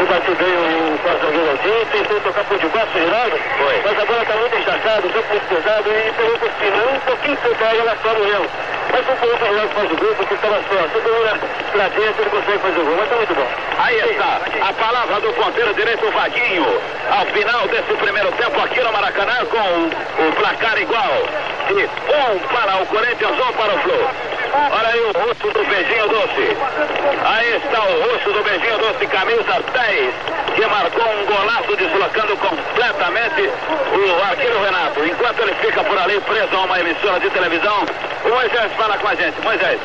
o 0.00 0.06
bati 0.06 0.30
bem 0.30 0.94
o 0.94 0.98
quarto 0.98 1.26
zagueiro 1.26 1.52
aqui, 1.52 1.86
tentou 1.90 2.20
tocar 2.20 2.44
por 2.44 2.58
debaixo, 2.58 2.92
Geraldo. 2.92 3.36
Foi. 3.58 3.82
Mas 3.84 3.98
agora 3.98 4.22
está 4.22 4.36
muito 4.36 4.56
encharcado, 4.56 5.08
o 5.08 5.12
jogo 5.12 5.26
muito 5.28 5.48
pesado 5.48 5.88
e 5.90 6.12
pegou 6.12 6.38
por 6.38 6.50
cima. 6.58 6.76
Um 6.94 7.00
pouquinho 7.00 7.36
de 7.36 7.64
aí 7.64 7.78
ela 7.78 7.96
sobe 8.02 8.20
mesmo. 8.20 8.48
Mas 8.90 9.04
foi 9.04 9.16
por 9.16 9.28
outro 9.28 9.54
lado 9.54 9.68
faz 9.74 9.92
o 9.92 9.96
gol, 9.96 10.14
porque 10.14 10.34
estava 10.34 10.56
só. 10.56 10.88
Todo 10.92 11.12
mundo 11.12 11.40
pra 11.72 11.88
dentro, 11.88 12.22
ele 12.22 12.30
consegue 12.30 12.58
fazer 12.58 12.80
o 12.80 12.84
gol. 12.84 12.94
Mas 12.96 13.04
está 13.04 13.16
muito 13.16 13.34
bom. 13.34 13.48
Aí 13.78 13.98
está, 14.10 14.40
a 14.62 14.72
palavra 14.72 15.20
do 15.20 15.32
ponteiro 15.34 15.74
direito, 15.74 16.06
o 16.06 16.10
Vaguinho, 16.10 16.80
ao 17.10 17.26
final 17.26 17.68
desse 17.68 17.92
primeiro 17.94 18.32
tempo 18.32 18.60
aqui 18.60 18.80
no 18.80 18.92
Maracanã, 18.92 19.44
com 19.46 19.58
o, 19.58 20.28
o 20.28 20.32
placar 20.32 20.78
igual. 20.78 21.22
E 21.70 21.84
um 21.84 22.38
para 22.48 22.82
o 22.82 22.86
Corinthians, 22.86 23.32
um 23.32 23.52
para 23.52 23.74
o 23.74 23.78
Flu. 23.80 24.37
Olha 24.54 24.88
aí 24.88 25.00
o 25.00 25.12
rosto 25.12 25.50
do 25.50 25.64
Beijinho 25.64 26.08
Doce. 26.08 26.56
Aí 27.24 27.56
está 27.56 27.82
o 27.82 28.10
rosto 28.10 28.32
do 28.32 28.42
Beijinho 28.42 28.78
Doce, 28.78 29.06
camisa 29.06 29.62
10, 29.72 30.14
que 30.54 30.66
marcou 30.66 31.06
um 31.06 31.26
golaço 31.26 31.76
deslocando 31.76 32.36
completamente 32.36 33.42
o 33.42 34.24
arqueiro 34.24 34.62
Renato. 34.62 35.04
Enquanto 35.04 35.40
ele 35.42 35.54
fica 35.54 35.84
por 35.84 35.98
ali 35.98 36.20
preso 36.20 36.56
a 36.56 36.60
uma 36.60 36.80
emissora 36.80 37.20
de 37.20 37.30
televisão, 37.30 37.84
o 38.24 38.28
Moisés 38.28 38.72
fala 38.76 38.96
com 38.98 39.08
a 39.08 39.14
gente. 39.14 39.40
Moisés. 39.42 39.80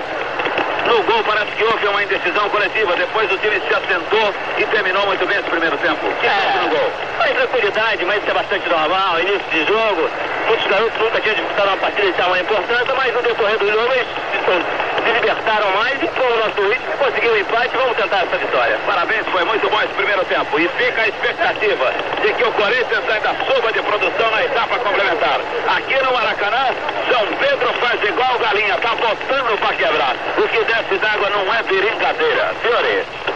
No 0.85 1.01
gol 1.03 1.23
parece 1.23 1.51
que 1.53 1.63
houve 1.63 1.87
uma 1.87 2.03
indecisão 2.03 2.49
coletiva. 2.49 2.93
Depois 2.95 3.31
o 3.31 3.37
time 3.37 3.59
se 3.67 3.73
assentou 3.73 4.33
e 4.57 4.65
terminou 4.65 5.05
muito 5.05 5.25
bem 5.25 5.37
esse 5.37 5.49
primeiro 5.49 5.77
tempo. 5.77 6.05
O 6.05 6.13
que 6.15 6.27
houve 6.27 6.57
no 6.59 6.69
gol? 6.69 6.91
Mas 7.17 7.32
tranquilidade, 7.43 8.05
mas 8.05 8.21
isso 8.21 8.31
é 8.31 8.33
bastante 8.33 8.69
normal. 8.69 9.19
Início 9.19 9.49
de 9.51 9.65
jogo, 9.65 10.09
muitos 10.47 10.67
garotos 10.67 10.99
nunca 10.99 11.19
tinham 11.19 11.35
disputado 11.35 11.67
uma 11.67 11.77
partida 11.77 12.07
de 12.07 12.13
tamanha 12.13 12.43
importância, 12.43 12.95
mas 12.95 13.13
no 13.13 13.21
decorrer 13.21 13.57
do 13.57 13.67
jogo 13.67 13.93
eles 13.93 14.07
se, 14.07 15.13
libertaram 15.13 15.69
mais 15.71 16.01
e 16.01 16.07
foram 16.07 16.37
no 16.37 16.47
nosso 16.47 16.61
ritmo, 16.61 16.97
conseguiram 16.97 17.33
o 17.35 17.37
empate. 17.39 17.75
Vamos 17.75 17.97
tentar 17.97 18.23
essa 18.23 18.37
vitória. 18.37 18.79
Parabéns, 18.85 19.27
foi 19.27 19.43
muito 19.43 19.69
bom 19.69 19.81
esse 19.81 19.93
primeiro 19.93 20.23
tempo. 20.25 20.59
E 20.59 20.67
fica 20.69 21.01
a 21.01 21.07
expectativa 21.07 21.93
de 22.21 22.33
que 22.33 22.43
o 22.43 22.51
Corinthians 22.53 23.09
ainda 23.09 23.35
suba 23.45 23.73
de 23.73 23.81
produção 23.81 24.31
na 24.31 24.43
etapa 24.43 24.79
complementar. 24.79 25.39
Aqui 25.75 25.95
no 26.01 26.13
Maracanã, 26.13 26.67
São 27.11 27.27
Pedro 27.37 27.73
faz 27.73 28.03
igual 28.03 28.39
galinha, 28.39 28.77
tá 28.77 28.95
botando 28.95 29.59
para 29.59 29.75
quebrar. 29.75 30.15
O 30.37 30.47
que 30.47 30.63
desce 30.63 30.97
d'água 30.97 31.29
não 31.29 31.53
é 31.53 31.63
brincadeira. 31.63 32.53
Senhores. 32.61 33.32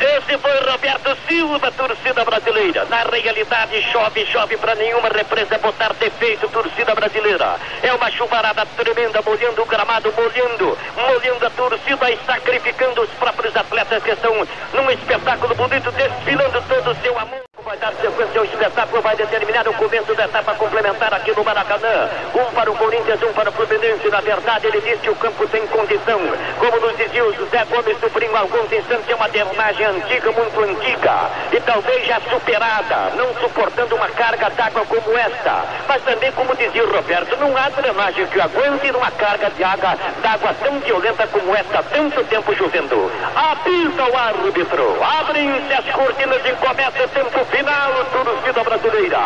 Esse 0.00 0.38
foi 0.38 0.70
Roberto 0.70 1.16
Silva, 1.26 1.72
torcida 1.72 2.24
brasileira. 2.24 2.84
Na 2.84 3.02
realidade, 3.02 3.82
chove, 3.90 4.24
chove 4.26 4.56
para 4.56 4.76
nenhuma 4.76 5.08
represa 5.08 5.58
botar 5.58 5.92
defeito, 5.94 6.48
torcida 6.48 6.94
brasileira. 6.94 7.56
É 7.82 7.92
uma 7.92 8.08
chuvarada 8.12 8.64
tremenda, 8.76 9.20
molhando 9.22 9.62
o 9.62 9.66
gramado, 9.66 10.12
molhando, 10.16 10.78
molhando 10.96 11.46
a 11.46 11.50
torcida 11.50 12.10
e 12.12 12.18
sacrificando 12.24 13.02
os 13.02 13.10
próprios 13.10 13.56
atletas 13.56 14.02
que 14.04 14.10
estão 14.10 14.34
num 14.72 14.90
espetáculo 14.90 15.54
bonito, 15.56 15.90
desfilando 15.90 16.62
todo 16.68 16.90
o 16.92 17.02
seu 17.02 17.18
amor. 17.18 17.47
Vai 17.68 17.76
dar 17.76 17.92
sequência 18.00 18.40
ao 18.40 18.46
espetáculo, 18.46 19.02
vai 19.02 19.14
determinar 19.14 19.68
o 19.68 19.74
começo 19.74 20.14
da 20.14 20.24
etapa 20.24 20.54
complementar 20.54 21.12
aqui 21.12 21.32
no 21.36 21.44
Maracanã. 21.44 22.08
Um 22.34 22.54
para 22.54 22.70
o 22.70 22.74
Corinthians, 22.74 23.22
um 23.22 23.32
para 23.34 23.50
o 23.50 23.52
Fluminense. 23.52 24.08
Na 24.08 24.22
verdade, 24.22 24.68
ele 24.68 24.80
disse 24.80 25.02
que 25.02 25.10
o 25.10 25.16
campo 25.16 25.46
tem 25.48 25.66
condição. 25.66 26.18
Como 26.58 26.80
nos 26.80 26.96
dizia 26.96 27.22
o 27.26 27.34
José 27.34 27.66
Gomes 27.66 27.98
há 28.34 28.38
alguns 28.38 28.72
instantes, 28.72 29.10
é 29.10 29.14
uma 29.14 29.28
drenagem 29.28 29.84
antiga, 29.84 30.32
muito 30.32 30.60
antiga. 30.62 31.30
E 31.52 31.60
talvez 31.60 32.06
já 32.06 32.20
superada, 32.20 33.10
não 33.16 33.34
suportando 33.34 33.96
uma 33.96 34.08
carga 34.08 34.48
d'água 34.48 34.86
como 34.86 35.18
esta. 35.18 35.64
Mas 35.86 36.02
também, 36.04 36.32
como 36.32 36.56
dizia 36.56 36.84
o 36.84 36.90
Roberto, 36.90 37.36
não 37.36 37.54
há 37.56 37.68
drenagem 37.68 38.26
que 38.28 38.40
aguente 38.40 38.90
uma 38.92 39.10
carga 39.10 39.50
de 39.50 39.62
água, 39.62 39.94
d'água 40.22 40.54
tão 40.62 40.78
violenta 40.80 41.26
como 41.26 41.54
esta, 41.54 41.82
tanto 41.82 42.24
tempo 42.24 42.54
chovendo. 42.54 43.12
Apita 43.36 44.04
o 44.04 44.16
árbitro, 44.16 44.98
abrem-se 45.02 45.74
as 45.74 45.94
cortinas 45.94 46.40
e 46.46 46.52
começa 46.52 47.04
o 47.04 47.08
tempo 47.08 47.44
final, 47.58 48.04
torcida 48.12 48.62
brasileira. 48.62 49.18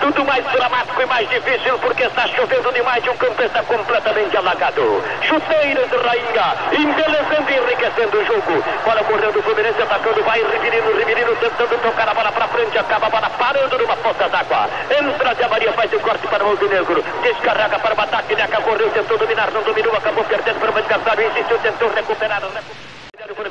Tudo 0.00 0.24
mais 0.24 0.44
dramático 0.44 1.02
e 1.02 1.06
mais 1.06 1.28
difícil 1.28 1.76
porque 1.78 2.04
está 2.04 2.26
chovendo 2.28 2.72
demais 2.72 3.04
e 3.04 3.10
o 3.10 3.14
campo 3.14 3.42
está 3.42 3.62
completamente 3.64 4.36
alagado. 4.36 5.02
Chuteiras, 5.22 5.90
rainha, 5.90 6.46
embelezando 6.72 7.50
e 7.50 7.56
enriquecendo 7.56 8.16
o 8.16 8.24
jogo. 8.24 8.64
Bola 8.84 9.02
correndo 9.04 9.38
o 9.38 9.42
Fluminense, 9.42 9.82
atacando, 9.82 10.22
vai 10.22 10.40
Riverino, 10.40 10.96
Riverino 10.96 11.34
tentando 11.36 11.82
tocar 11.82 12.08
a 12.08 12.14
bola 12.14 12.30
para 12.30 12.48
frente, 12.48 12.78
acaba 12.78 13.06
a 13.06 13.10
bola 13.10 13.30
parando 13.30 13.78
numa 13.78 13.96
poça 13.96 14.28
d'água. 14.28 14.70
Entra 14.90 15.34
Zé 15.34 15.48
Maria, 15.48 15.72
faz 15.72 15.92
o 15.92 16.00
corte 16.00 16.26
para 16.28 16.44
o 16.44 16.48
Montenegro, 16.48 17.04
descarrega 17.22 17.78
para 17.78 17.94
o 17.94 18.00
ataque, 18.00 18.36
Neca 18.36 18.60
correu, 18.62 18.90
tentou 18.90 19.18
dominar, 19.18 19.50
não 19.50 19.62
dominou, 19.62 19.96
acabou 19.96 20.24
perdendo 20.24 20.60
para 20.60 20.70
o 20.70 20.84
Gastalho, 20.84 21.26
insistiu, 21.26 21.58
tentou 21.58 21.88
recuperar, 21.88 22.40
recuperar. 22.40 22.89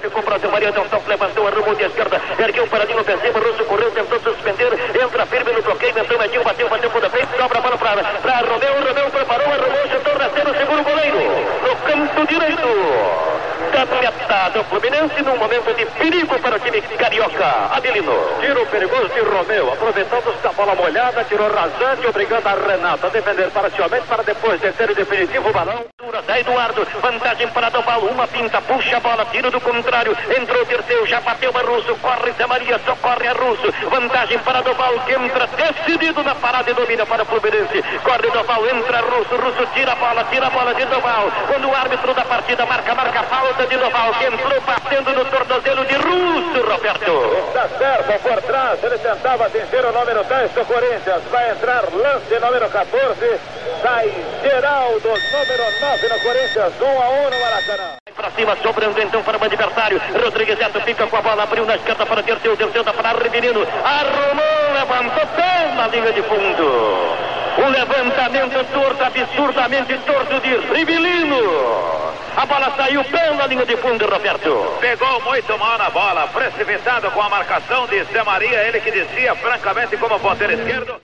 Ficou 0.01 0.23
para 0.23 0.37
o 0.37 0.51
Maria, 0.51 0.69
então 0.69 1.01
levantou, 1.07 1.47
arrumou 1.47 1.75
de 1.75 1.83
esquerda, 1.83 2.21
ergueu 2.39 2.63
um 2.63 2.67
paradinho 2.67 3.01
ofensivo, 3.01 3.39
Russo 3.39 3.65
correu, 3.65 3.91
tentou 3.91 4.19
suspender, 4.19 4.71
entra 5.01 5.25
firme 5.25 5.51
no 5.51 5.61
bloqueio, 5.61 5.99
entrou 5.99 6.23
Edinho, 6.23 6.43
bateu, 6.43 6.69
bateu 6.69 6.89
por 6.89 7.09
frente, 7.09 7.37
sobra 7.37 7.59
a 7.59 7.61
bola 7.61 7.77
para 7.77 8.39
Romeu, 8.41 8.73
Romeu 8.75 9.11
preparou, 9.11 9.47
arrumou, 9.47 9.89
chutou, 9.89 10.17
rasteiro, 10.17 10.57
segura 10.57 10.81
o 10.81 10.83
goleiro, 10.83 11.17
no 11.63 11.75
canto 11.75 12.27
direito. 12.27 13.49
Caminhada 13.71 14.59
o 14.59 14.63
Fluminense 14.63 15.21
num 15.21 15.37
momento 15.37 15.73
de 15.73 15.85
perigo 15.85 16.39
para 16.39 16.55
o 16.55 16.59
time 16.59 16.81
carioca. 16.81 17.45
Adelino. 17.71 18.13
Tiro 18.39 18.65
perigoso 18.65 19.09
de 19.09 19.19
Romeu, 19.21 19.73
aproveitando-se 19.73 20.41
da 20.41 20.51
bola 20.51 20.75
molhada, 20.75 21.23
tirou 21.25 21.47
rasante, 21.49 22.07
obrigando 22.07 22.47
a 22.47 22.53
Renato 22.53 23.05
a 23.05 23.09
defender 23.09 23.49
parcialmente 23.51 24.07
para 24.07 24.23
depois 24.23 24.59
descer 24.59 24.89
o 24.89 24.95
definitivo 24.95 25.51
balão. 25.51 25.85
Da 25.99 26.39
Eduardo, 26.39 26.87
vantagem 27.01 27.49
para 27.49 27.69
Doval, 27.69 27.99
uma 28.05 28.25
pinta, 28.25 28.61
puxa 28.61 28.95
a 28.95 28.99
bola, 29.01 29.25
tiro 29.25 29.51
do 29.51 29.59
contrário, 29.59 30.17
entrou 30.39 30.65
Terceu, 30.65 31.05
já 31.05 31.19
bateu 31.19 31.51
a 31.53 31.61
Russo, 31.61 31.93
corre 31.97 32.31
Zé 32.31 32.45
Maria, 32.45 32.79
socorre 32.85 33.27
a 33.27 33.33
Russo, 33.33 33.69
vantagem 33.89 34.39
para 34.39 34.61
Doval, 34.61 34.97
que 35.01 35.11
entra 35.11 35.45
decidido 35.45 36.23
na 36.23 36.33
parada 36.35 36.71
e 36.71 36.73
domina 36.73 37.05
para 37.05 37.23
o 37.23 37.25
Fluminense, 37.25 37.83
corre 38.01 38.31
Doval, 38.31 38.65
entra 38.69 39.01
Russo, 39.01 39.35
Russo 39.35 39.67
tira 39.73 39.91
a 39.91 39.95
bola, 39.95 40.23
tira 40.31 40.47
a 40.47 40.49
bola 40.49 40.73
de 40.73 40.85
Doval, 40.85 41.31
quando 41.47 41.67
o 41.67 41.75
árbitro 41.75 42.13
da 42.13 42.23
partida 42.23 42.65
marca, 42.65 42.95
marca 42.95 43.19
a 43.19 43.23
falta 43.23 43.67
de 43.67 43.75
Doval, 43.75 44.13
que 44.13 44.25
entrou 44.25 44.61
batendo 44.61 45.13
no 45.13 45.25
tornozelo 45.25 45.85
de 45.85 45.95
Russo, 45.95 46.65
Roberto. 46.65 47.45
Está 47.49 47.67
certo, 47.77 48.21
por 48.23 48.41
trás, 48.43 48.81
ele 48.81 48.97
tentava 48.99 49.47
atingir 49.47 49.83
o 49.83 49.91
número 49.91 50.23
10 50.23 50.51
do 50.51 50.65
Corinthians, 50.65 51.23
vai 51.29 51.51
entrar 51.51 51.83
lance 51.91 52.39
número 52.39 52.69
14, 52.69 53.39
sai 53.83 54.25
Geraldo, 54.43 55.09
número 55.09 55.79
9 55.81 55.98
no 56.07 56.19
Corinthians, 56.19 56.73
1 56.79 56.85
a 56.85 57.09
1 57.09 57.29
no 57.29 57.39
Maracanã. 57.39 57.95
Pra 58.15 58.31
cima, 58.31 58.55
sobrando 58.61 59.01
então 59.01 59.23
para 59.23 59.37
o 59.37 59.43
adversário. 59.43 60.01
Rodrigues 60.23 60.57
Neto 60.57 60.79
fica 60.81 61.07
com 61.07 61.17
a 61.17 61.21
bola, 61.21 61.43
abriu 61.43 61.65
na 61.65 61.75
esquerda 61.75 62.05
para 62.05 62.23
Terceiro, 62.23 62.55
Terceiro 62.55 62.93
para 62.93 63.17
Riverino. 63.17 63.67
Arrumou, 63.83 64.73
levantou 64.73 65.27
pela 65.27 65.87
linha 65.87 66.13
de 66.13 66.21
fundo. 66.23 67.29
O 67.57 67.69
levantamento 67.69 68.65
torto, 68.71 69.03
absurdamente 69.03 69.97
torto 70.05 70.39
de 70.39 70.55
Rivelino. 70.73 71.89
A 72.37 72.45
bola 72.45 72.71
saiu 72.77 73.03
pela 73.03 73.47
linha 73.47 73.65
de 73.65 73.75
fundo, 73.77 74.05
Roberto. 74.05 74.77
Pegou 74.79 75.21
muito 75.21 75.57
mal 75.57 75.77
na 75.77 75.89
bola, 75.89 76.27
precipitado 76.27 77.11
com 77.11 77.21
a 77.21 77.29
marcação 77.29 77.85
de 77.87 78.01
Zé 78.05 78.23
Maria, 78.23 78.63
ele 78.67 78.79
que 78.79 78.91
descia 78.91 79.35
francamente 79.35 79.97
como 79.97 80.19
ponteiro 80.19 80.53
esquerdo. 80.53 81.01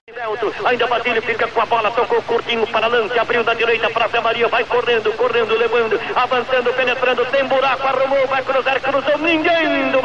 Ainda 0.64 0.86
Basílio 0.86 1.20
fica 1.20 1.46
com 1.46 1.60
a 1.60 1.66
bola, 1.66 1.90
tocou 1.90 2.22
curtinho 2.22 2.66
para 2.68 2.86
lance, 2.86 3.18
abriu 3.18 3.44
da 3.44 3.52
direita 3.52 3.90
para 3.90 4.08
Zé 4.08 4.18
Maria, 4.18 4.48
vai 4.48 4.64
correndo, 4.64 5.12
correndo, 5.12 5.54
levando, 5.58 6.00
avançando, 6.14 6.72
penetrando, 6.72 7.24
tem 7.26 7.44
buraco, 7.44 7.86
arrumou, 7.86 8.26
vai 8.26 8.42
cruzar, 8.42 8.80
cruzou, 8.80 9.18
ninguém 9.18 9.90
do 9.90 10.00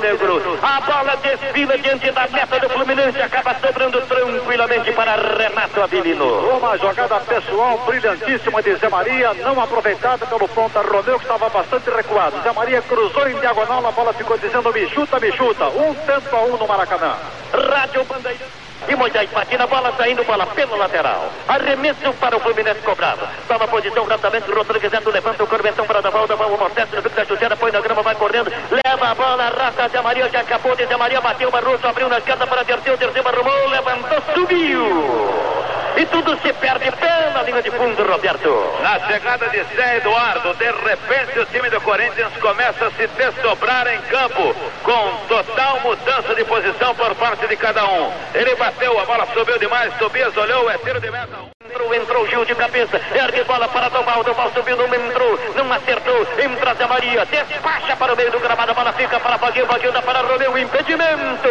Negro. 0.00 0.58
A 0.62 0.80
bola 0.80 1.16
desfila 1.16 1.76
diante 1.76 2.08
da 2.12 2.28
meta 2.28 2.60
do 2.60 2.68
Fluminense, 2.68 3.20
acaba 3.20 3.56
sobrando 3.60 4.00
tranquilamente 4.02 4.92
para 4.92 5.16
Renato 5.16 5.82
Avilino. 5.82 6.56
Uma 6.56 6.78
jogada 6.78 7.18
pessoal 7.20 7.78
brilhantíssima 7.78 8.62
de 8.62 8.76
Zé 8.76 8.88
Maria, 8.88 9.34
não 9.34 9.60
aproveitada 9.60 10.24
pelo 10.24 10.48
ponta 10.48 10.80
Romeu, 10.82 11.18
que 11.18 11.24
estava 11.24 11.48
bastante 11.48 11.90
recuado. 11.90 12.40
Zé 12.42 12.52
Maria 12.52 12.80
cruzou 12.82 13.28
em 13.28 13.40
diagonal, 13.40 13.84
a 13.84 13.90
bola 13.90 14.12
ficou 14.12 14.38
dizendo 14.38 14.72
me 14.72 14.88
chuta, 14.88 15.18
me 15.18 15.32
chuta. 15.32 15.66
Um 15.66 15.92
tanto 16.06 16.36
a 16.36 16.42
um 16.44 16.56
no 16.56 16.66
Maracanã. 16.68 17.16
Rádio 17.52 18.04
Bandeira. 18.04 18.67
E 18.88 18.96
Moisés 18.96 19.28
Patina, 19.30 19.66
bola 19.66 19.92
saindo, 19.98 20.24
bola 20.24 20.46
pela 20.46 20.76
lateral. 20.76 21.30
Arremesso 21.46 22.10
para 22.14 22.36
o 22.36 22.40
Fluminense 22.40 22.80
cobrado. 22.80 23.20
Toma 23.46 23.68
posição 23.68 24.04
rapidamente, 24.06 24.50
Rodrigues 24.50 24.90
Neto 24.90 25.10
levanta 25.10 25.44
o 25.44 25.46
corvetão 25.46 25.86
para 25.86 26.00
dar 26.00 26.10
volta, 26.10 26.34
o 26.34 26.38
no 26.38 27.02
bico 27.02 27.14
da 27.14 27.24
chuteira, 27.26 27.56
põe 27.56 27.70
na 27.70 27.80
grama, 27.80 28.02
vai 28.02 28.14
correndo, 28.14 28.50
leva 28.70 29.08
a 29.10 29.14
bola, 29.14 29.44
arrasta 29.44 29.88
Zé 29.88 30.00
Maria, 30.00 30.30
já 30.30 30.40
acabou 30.40 30.74
de 30.74 30.86
Zé 30.86 30.96
Maria, 30.96 31.20
bateu 31.20 31.48
o 31.48 31.52
Barroso, 31.52 31.86
abriu 31.86 32.08
na 32.08 32.18
esquerda 32.18 32.46
para 32.46 32.64
terceiro, 32.64 32.98
terceiro 32.98 33.28
arrumou, 33.28 33.68
levantou, 33.68 34.22
subiu. 34.34 35.77
E 35.98 36.06
tudo 36.06 36.38
se 36.40 36.52
perde 36.52 36.92
pela 36.92 37.42
linha 37.42 37.60
de 37.60 37.72
fundo, 37.72 38.04
Roberto. 38.04 38.48
Na 38.80 39.00
chegada 39.00 39.48
de 39.48 39.64
Zé 39.74 39.96
Eduardo, 39.96 40.54
de 40.54 40.70
repente 40.70 41.40
o 41.40 41.46
time 41.46 41.68
do 41.70 41.80
Corinthians 41.80 42.32
começa 42.40 42.86
a 42.86 42.90
se 42.92 43.08
desdobrar 43.08 43.84
em 43.92 44.00
campo, 44.02 44.54
com 44.84 45.26
total 45.26 45.80
mudança 45.80 46.36
de 46.36 46.44
posição 46.44 46.94
por 46.94 47.12
parte 47.16 47.48
de 47.48 47.56
cada 47.56 47.84
um. 47.84 48.12
Ele 48.32 48.54
bateu, 48.54 48.96
a 48.96 49.04
bola 49.06 49.26
subiu 49.34 49.58
demais, 49.58 49.92
Tobias 49.98 50.36
olhou, 50.36 50.70
é 50.70 50.78
tiro 50.78 51.00
de 51.00 51.10
meta. 51.10 51.57
Entrou, 51.78 51.94
entrou 51.94 52.26
Gil 52.26 52.44
de 52.44 52.54
cabeça, 52.56 53.00
ergue 53.14 53.44
bola 53.44 53.68
para 53.68 53.88
Doval, 53.88 54.24
Doval 54.24 54.50
subiu, 54.50 54.76
não 54.76 54.92
entrou, 54.92 55.38
não 55.54 55.72
acertou, 55.72 56.26
entra 56.36 56.74
Zé 56.74 56.86
Maria, 56.86 57.24
despacha 57.24 57.94
para 57.94 58.14
o 58.14 58.16
meio 58.16 58.32
do 58.32 58.40
gramado, 58.40 58.72
a 58.72 58.74
bola 58.74 58.92
fica 58.94 59.20
para 59.20 59.38
Baguio, 59.38 59.64
Baguio 59.64 59.92
dá 59.92 60.02
para 60.02 60.22
Romeu, 60.22 60.58
impedimento. 60.58 61.48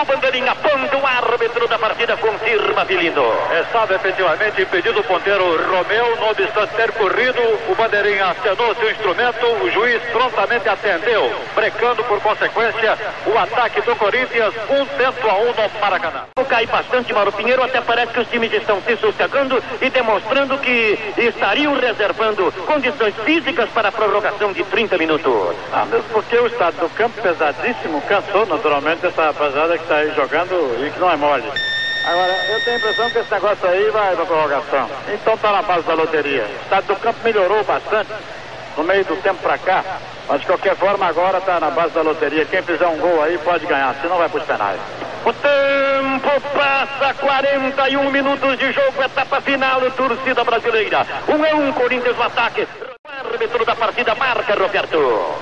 O 0.00 0.04
bandeirinha 0.04 0.52
aponta. 0.52 0.94
O 0.94 1.06
árbitro 1.06 1.66
da 1.66 1.78
partida, 1.78 2.16
confirma 2.16 2.84
Vilino. 2.84 3.24
Estava 3.60 3.94
efetivamente 3.94 4.62
impedido 4.62 5.00
o 5.00 5.04
ponteiro 5.04 5.44
Romeu, 5.68 6.16
não 6.16 6.30
obstante 6.30 6.74
ter 6.76 6.92
corrido, 6.92 7.40
o 7.68 7.74
bandeirinha 7.74 8.26
acenou 8.26 8.74
seu 8.76 8.90
instrumento, 8.90 9.46
o 9.46 9.70
juiz 9.70 10.00
prontamente 10.12 10.68
atendeu, 10.68 11.32
brecando 11.54 12.04
por 12.04 12.20
consequência 12.20 12.96
o 13.26 13.36
ataque 13.36 13.80
do 13.80 13.96
Corinthians, 13.96 14.54
um 14.70 14.86
tento 14.86 15.28
a 15.28 15.34
um 15.34 15.46
no 15.46 15.80
Maracanã. 15.80 16.24
Cai 16.48 16.66
bastante, 16.66 17.12
Mauro 17.12 17.32
Pinheiro, 17.32 17.64
até 17.64 17.80
parece 17.80 18.12
que 18.12 18.20
os 18.20 18.28
times 18.28 18.52
estão 18.52 18.80
se 18.82 18.96
sossegando 18.96 19.63
e 19.80 19.90
demonstrando 19.90 20.58
que 20.58 20.98
estariam 21.16 21.74
reservando 21.74 22.52
condições 22.66 23.14
físicas 23.24 23.68
para 23.70 23.88
a 23.88 23.92
prorrogação 23.92 24.52
de 24.52 24.64
30 24.64 24.98
minutos. 24.98 25.56
Ah, 25.72 25.84
mesmo 25.84 26.04
porque 26.12 26.36
o 26.36 26.46
estado 26.46 26.76
do 26.78 26.88
campo 26.90 27.20
pesadíssimo 27.20 28.00
cansou 28.02 28.46
naturalmente 28.46 29.06
essa 29.06 29.26
rapaziada 29.26 29.76
que 29.76 29.84
está 29.84 29.96
aí 29.96 30.12
jogando 30.14 30.86
e 30.86 30.90
que 30.90 31.00
não 31.00 31.10
é 31.10 31.16
mole. 31.16 31.44
Agora, 32.04 32.32
eu 32.50 32.60
tenho 32.60 32.76
a 32.76 32.78
impressão 32.78 33.10
que 33.10 33.18
esse 33.18 33.32
negócio 33.32 33.66
aí 33.66 33.90
vai 33.90 34.14
para 34.14 34.26
prorrogação. 34.26 34.90
Então 35.08 35.38
tá 35.38 35.52
na 35.52 35.62
base 35.62 35.86
da 35.86 35.94
loteria. 35.94 36.44
O 36.44 36.62
estado 36.62 36.86
do 36.86 36.96
campo 36.96 37.18
melhorou 37.24 37.64
bastante 37.64 38.10
no 38.76 38.84
meio 38.84 39.04
do 39.04 39.16
tempo 39.22 39.40
para 39.42 39.56
cá. 39.58 39.84
Mas 40.28 40.40
de 40.40 40.46
qualquer 40.46 40.76
forma 40.76 41.06
agora 41.06 41.40
tá 41.40 41.58
na 41.60 41.70
base 41.70 41.94
da 41.94 42.02
loteria. 42.02 42.44
Quem 42.44 42.62
fizer 42.62 42.86
um 42.86 42.98
gol 42.98 43.22
aí 43.22 43.38
pode 43.38 43.64
ganhar, 43.66 43.94
senão 44.02 44.18
vai 44.18 44.28
para 44.28 44.38
os 44.38 44.46
penais. 44.46 44.80
O 45.24 45.32
tempo 45.32 46.40
passa, 46.52 47.14
41 47.14 48.10
minutos 48.10 48.58
de 48.58 48.70
jogo, 48.72 49.02
etapa 49.02 49.40
final, 49.40 49.80
torcida 49.92 50.44
brasileira. 50.44 51.06
Um 51.26 51.42
é 51.42 51.54
um, 51.54 51.72
Corinthians 51.72 52.14
no 52.14 52.22
ataque. 52.24 52.60
O 52.62 53.30
árbitro 53.32 53.64
da 53.64 53.74
partida 53.74 54.14
marca, 54.16 54.54
Roberto. 54.54 55.34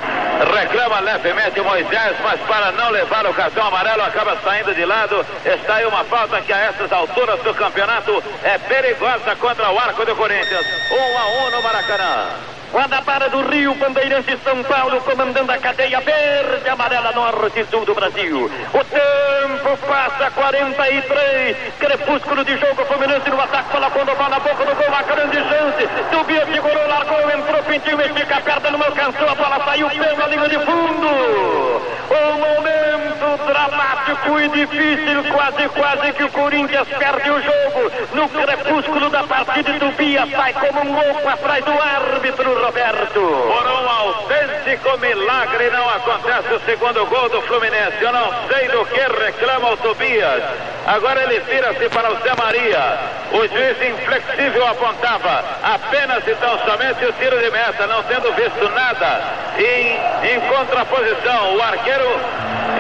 Reclama 0.55 1.01
levemente 1.01 1.61
Moisés, 1.61 2.17
mas 2.23 2.41
para 2.43 2.71
não 2.73 2.91
levar 2.91 3.27
o 3.27 3.35
cartão 3.35 3.67
amarelo 3.67 4.03
acaba 4.03 4.37
saindo 4.45 4.73
de 4.73 4.85
lado. 4.85 5.27
Está 5.45 5.75
aí 5.75 5.87
uma 5.87 6.05
falta 6.05 6.41
que 6.43 6.53
a 6.53 6.59
essas 6.59 6.93
alturas 6.93 7.41
do 7.41 7.53
campeonato 7.53 8.23
é 8.45 8.59
perigosa 8.59 9.35
contra 9.35 9.69
o 9.69 9.79
arco 9.81 10.05
do 10.05 10.15
Corinthians. 10.15 10.67
Um 10.93 11.19
a 11.19 11.27
um 11.27 11.51
no 11.51 11.61
Maracanã. 11.61 12.62
Guanabara 12.73 13.29
do 13.29 13.43
Rio, 13.51 13.75
Bandeirantes 13.75 14.43
São 14.43 14.63
Paulo, 14.65 14.99
comandando 15.03 15.53
a 15.53 15.59
cadeia 15.59 16.01
verde, 16.01 16.71
amarela, 16.71 17.13
norte 17.13 17.61
e 17.61 17.67
sul 17.67 17.85
do 17.85 17.95
Brasil. 17.95 18.47
O 18.47 18.85
tempo 18.85 19.77
passa 19.87 20.31
43, 20.31 21.57
crepúsculo 21.79 22.43
de 22.43 22.57
jogo, 22.57 22.83
Fluminense 22.87 23.29
no 23.29 23.39
ataque, 23.39 23.69
quando 23.71 24.17
bola 24.17 24.29
na 24.31 24.41
boca 24.41 24.65
do 24.65 24.75
gol, 24.75 24.95
a 24.95 25.03
grande 25.03 25.37
chance. 25.37 25.89
Subiu, 26.11 26.47
segurou, 26.47 26.89
largou, 26.89 27.31
entrou, 27.31 27.63
pintinho, 27.65 28.01
estica 28.01 28.37
a 28.37 28.41
perna, 28.41 28.71
não 28.71 28.83
alcançou, 28.83 29.29
a 29.29 29.35
bola 29.35 29.65
saiu 29.67 29.91
pela 29.91 30.27
linha 30.29 30.49
de 30.49 30.59
fundo. 30.61 31.72
O 32.11 32.33
momento 32.39 33.47
dramático 33.47 34.41
e 34.41 34.49
difícil, 34.49 35.33
quase, 35.33 35.69
quase 35.69 36.13
que 36.13 36.25
o 36.25 36.31
Corinthians 36.31 36.89
perde 36.89 37.31
o 37.31 37.43
jogo. 37.43 37.93
No 38.15 38.29
crepúsculo 38.29 39.11
da 39.11 39.23
partida, 39.25 39.79
Tubia 39.79 40.27
sai 40.31 40.53
como 40.53 40.81
um 40.81 40.93
louco 40.95 41.29
atrás 41.29 41.65
do 41.65 41.73
árbitro. 41.73 42.65
Roberto. 42.65 43.21
Por 43.21 43.67
um 43.67 43.89
autêntico 43.89 44.99
milagre 44.99 45.71
não 45.71 45.89
acontece 45.89 46.55
o 46.55 46.61
segundo 46.61 47.07
gol 47.07 47.29
do 47.29 47.43
Fluminense. 47.43 47.97
Eu 48.01 48.13
não 48.13 48.31
sei 48.49 48.69
do 48.69 48.85
que 48.87 49.01
reclama 49.01 49.73
o 49.73 49.77
Tobias. 49.79 50.43
Agora 50.87 51.23
ele 51.23 51.41
vira-se 51.41 51.89
para 51.91 52.13
o 52.13 52.17
Zé 52.23 52.35
Maria. 52.37 52.99
O 53.33 53.47
juiz 53.47 53.81
inflexível 53.83 54.67
apontava 54.67 55.45
apenas 55.63 56.27
e 56.27 56.35
tão 56.35 56.59
somente 56.61 57.05
o 57.05 57.13
tiro 57.13 57.39
de 57.39 57.51
meta, 57.51 57.87
não 57.87 58.03
tendo 58.05 58.33
visto 58.35 58.69
nada. 58.75 59.21
Em, 59.59 60.35
em 60.35 60.41
contraposição, 60.41 61.57
o 61.57 61.63
arqueiro 61.63 62.05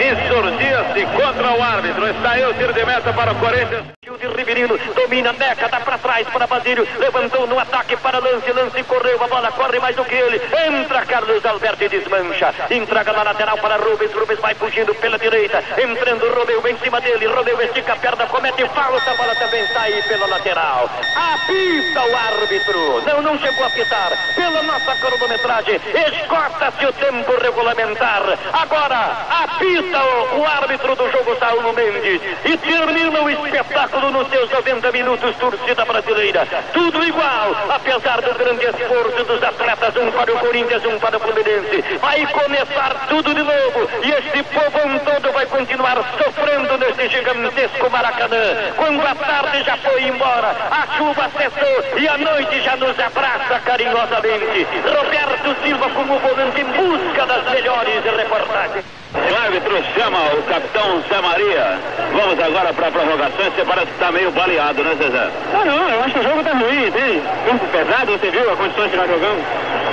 insurgia-se 0.00 1.06
contra 1.06 1.52
o 1.52 1.62
árbitro. 1.62 2.08
Está 2.08 2.32
o 2.48 2.54
tiro 2.54 2.72
de 2.72 2.84
meta 2.84 3.12
para 3.12 3.32
o 3.32 3.34
Corinthians. 3.36 3.92
De 4.02 4.26
Riverino 4.28 4.78
domina, 4.94 5.32
Neca, 5.32 5.68
dá 5.68 5.80
para 5.80 5.98
trás 5.98 6.28
para 6.28 6.46
Basílio, 6.46 6.86
levantou 6.98 7.46
no 7.46 7.58
ataque 7.58 7.96
para 7.96 8.18
Lance, 8.18 8.52
Lance 8.52 8.82
correu, 8.84 9.22
a 9.22 9.26
bola 9.26 9.50
corre 9.50 9.80
mais 9.80 9.96
do 9.96 10.04
que 10.04 10.14
ele, 10.14 10.40
entra 10.68 11.06
Carlos 11.06 11.44
Alberto 11.44 11.82
e 11.82 11.88
desmancha, 11.88 12.54
entrega 12.70 13.12
na 13.12 13.22
lateral 13.22 13.58
para 13.58 13.78
Rubens, 13.78 14.12
Rubens 14.12 14.38
vai 14.38 14.54
fugindo 14.54 14.94
pela 14.96 15.18
direita, 15.18 15.64
entrando 15.76 16.32
Romeu 16.34 16.62
em 16.68 16.76
cima 16.78 17.00
dele, 17.00 17.26
Romeu 17.26 17.60
estica 17.62 17.94
a 17.94 17.96
perna, 17.96 18.26
comete 18.26 18.64
falta, 18.68 19.10
a 19.10 19.14
bola 19.14 19.34
também 19.34 19.66
sai 19.68 20.02
pela 20.02 20.26
lateral, 20.26 20.90
apita 21.16 22.04
o 22.04 22.16
árbitro, 22.16 23.02
não, 23.06 23.22
não 23.22 23.38
chegou 23.40 23.64
a 23.64 23.68
apitar, 23.68 24.12
pela 24.36 24.62
nossa 24.62 24.94
cronometragem, 24.96 25.80
esgota-se 25.94 26.86
o 26.86 26.92
tempo 26.92 27.32
regulamentar, 27.40 28.38
agora 28.52 29.16
apita 29.42 29.81
o, 29.82 30.40
o 30.40 30.46
árbitro 30.46 30.94
do 30.94 31.10
jogo, 31.10 31.36
Saulo 31.38 31.72
Mendes, 31.72 32.20
e 32.44 32.56
termina 32.56 33.20
o 33.20 33.30
espetáculo 33.30 34.10
nos 34.10 34.28
seus 34.28 34.50
90 34.50 34.92
minutos, 34.92 35.36
torcida 35.36 35.84
brasileira. 35.84 36.46
Tudo 36.72 37.04
igual, 37.04 37.56
apesar 37.68 38.20
do 38.22 38.34
grande 38.34 38.64
esforço 38.66 39.24
dos 39.24 39.42
atletas, 39.42 39.96
um 39.96 40.10
para 40.10 40.32
o 40.32 40.38
Corinthians, 40.38 40.84
um 40.84 40.98
para 40.98 41.16
o 41.16 41.20
Fluminense. 41.20 41.82
Vai 42.00 42.26
começar 42.26 43.06
tudo 43.08 43.34
de 43.34 43.42
novo 43.42 43.88
e 44.02 44.10
este 44.10 44.42
povo 44.44 44.82
todo 45.04 45.32
vai 45.32 45.46
continuar 45.46 45.96
sofrendo 46.16 46.78
neste 46.78 47.08
gigantesco 47.08 47.90
Maracanã. 47.90 48.72
Quando 48.76 49.06
a 49.06 49.14
tarde 49.14 49.62
já 49.64 49.76
foi 49.76 50.02
embora, 50.04 50.56
a 50.70 50.96
chuva 50.96 51.30
cessou 51.36 51.98
e 51.98 52.08
a 52.08 52.18
noite 52.18 52.60
já 52.62 52.76
nos 52.76 52.98
abraça 52.98 53.60
carinhosamente. 53.60 54.66
Roberto 54.84 55.62
Silva 55.62 55.90
como 55.90 56.18
volante 56.18 56.60
em 56.60 56.64
busca 56.64 57.26
das 57.26 57.44
melhores 57.50 58.04
reportagens. 58.04 59.01
O 59.14 59.44
árbitro 59.44 59.76
chama 59.94 60.18
o 60.32 60.42
capitão 60.44 61.02
Zé 61.06 61.20
Maria. 61.20 61.78
Vamos 62.12 62.40
agora 62.40 62.72
para 62.72 62.88
a 62.88 62.90
prorrogação. 62.90 63.44
Você 63.44 63.64
parece 63.64 63.86
que 63.86 63.92
está 63.92 64.10
meio 64.10 64.30
baleado, 64.30 64.82
né, 64.82 64.94
Zezé? 64.96 65.28
Não, 65.52 65.64
não, 65.66 65.90
eu 65.90 66.00
acho 66.02 66.14
que 66.14 66.20
o 66.20 66.22
jogo 66.22 66.40
está 66.40 66.52
ruim, 66.52 66.90
tem 66.90 67.22
campo 67.46 67.66
pesado, 67.66 68.12
você 68.12 68.30
viu 68.30 68.50
a 68.50 68.56
condição 68.56 68.88
que 68.88 68.96
nós 68.96 69.10
jogamos? 69.10 69.44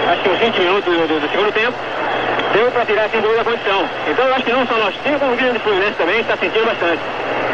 Acho 0.09 0.21
que 0.23 0.29
uns 0.29 0.39
20 0.39 0.59
minutos 0.59 0.93
do, 0.93 1.07
do, 1.07 1.19
do 1.19 1.29
segundo 1.29 1.51
tempo 1.51 1.77
deu 2.53 2.71
para 2.71 2.85
tirar 2.85 3.09
sem 3.09 3.21
dúvida 3.21 3.41
a 3.41 3.43
condição. 3.43 3.89
Então 4.07 4.25
eu 4.25 4.33
acho 4.35 4.45
que 4.45 4.53
não 4.53 4.65
só 4.67 4.75
nós 4.75 4.95
temos, 5.03 5.19
como 5.19 5.33
o 5.33 5.35
Grande 5.35 5.59
Fluminense 5.59 5.93
também 5.97 6.19
está 6.21 6.37
sentindo 6.37 6.65
bastante. 6.65 7.01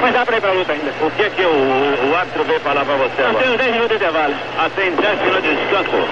Mas 0.01 0.13
dá 0.13 0.25
para 0.25 0.37
ir 0.37 0.41
para 0.41 0.49
a 0.51 0.53
luta 0.53 0.71
ainda. 0.71 0.91
O 1.01 1.11
que 1.11 1.23
é 1.23 1.29
que 1.31 1.41
o, 1.41 1.49
o, 1.49 2.11
o 2.11 2.15
árbitro 2.15 2.43
veio 2.43 2.59
falar 2.59 2.85
para 2.85 2.95
você 2.95 3.21
agora? 3.23 3.43
temos 3.43 3.57
10 3.57 3.71
minutos 3.71 3.89
de 3.89 3.95
intervalo. 4.03 4.35
Ah, 4.59 4.69
tem 4.75 4.91
10 4.91 5.19
minutos 5.19 5.43
de 5.43 5.55
descanso. 5.55 6.07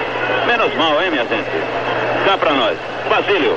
Menos 0.46 0.74
mal, 0.74 1.00
hein, 1.00 1.10
minha 1.12 1.24
gente? 1.26 1.46
Cá 2.26 2.36
para 2.38 2.50
nós. 2.50 2.76
Basílio. 3.08 3.56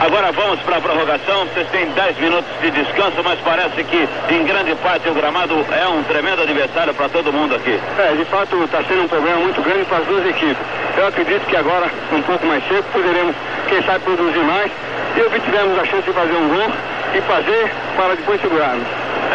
Agora 0.00 0.30
vamos 0.30 0.60
para 0.60 0.76
a 0.76 0.80
prorrogação. 0.80 1.46
Vocês 1.46 1.66
têm 1.70 1.86
10 1.86 2.18
minutos 2.18 2.50
de 2.60 2.70
descanso, 2.70 3.22
mas 3.24 3.38
parece 3.40 3.82
que 3.84 4.08
em 4.28 4.44
grande 4.44 4.74
parte 4.76 5.08
o 5.08 5.14
gramado 5.14 5.54
é 5.72 5.88
um 5.88 6.02
tremendo 6.02 6.42
adversário 6.42 6.92
para 6.94 7.08
todo 7.08 7.32
mundo 7.32 7.54
aqui. 7.54 7.80
É, 7.98 8.14
de 8.14 8.24
fato 8.26 8.62
está 8.64 8.82
sendo 8.84 9.04
um 9.04 9.08
problema 9.08 9.38
muito 9.38 9.62
grande 9.62 9.84
para 9.86 9.98
as 9.98 10.06
duas 10.06 10.26
equipes. 10.26 10.58
Eu 10.96 11.06
acredito 11.06 11.46
que 11.46 11.56
agora, 11.56 11.90
um 12.12 12.22
pouco 12.22 12.46
mais 12.46 12.66
cedo, 12.68 12.84
poderemos, 12.92 13.34
quem 13.68 13.82
sabe, 13.82 14.04
produzir 14.04 14.44
mais 14.44 14.70
e 15.16 15.20
obtivemos 15.22 15.78
a 15.78 15.84
chance 15.86 16.02
de 16.02 16.12
fazer 16.12 16.34
um 16.34 16.48
gol 16.48 16.72
e 17.14 17.20
fazer 17.22 17.72
para 17.96 18.14
depois 18.16 18.40
segurarmos. 18.40 18.86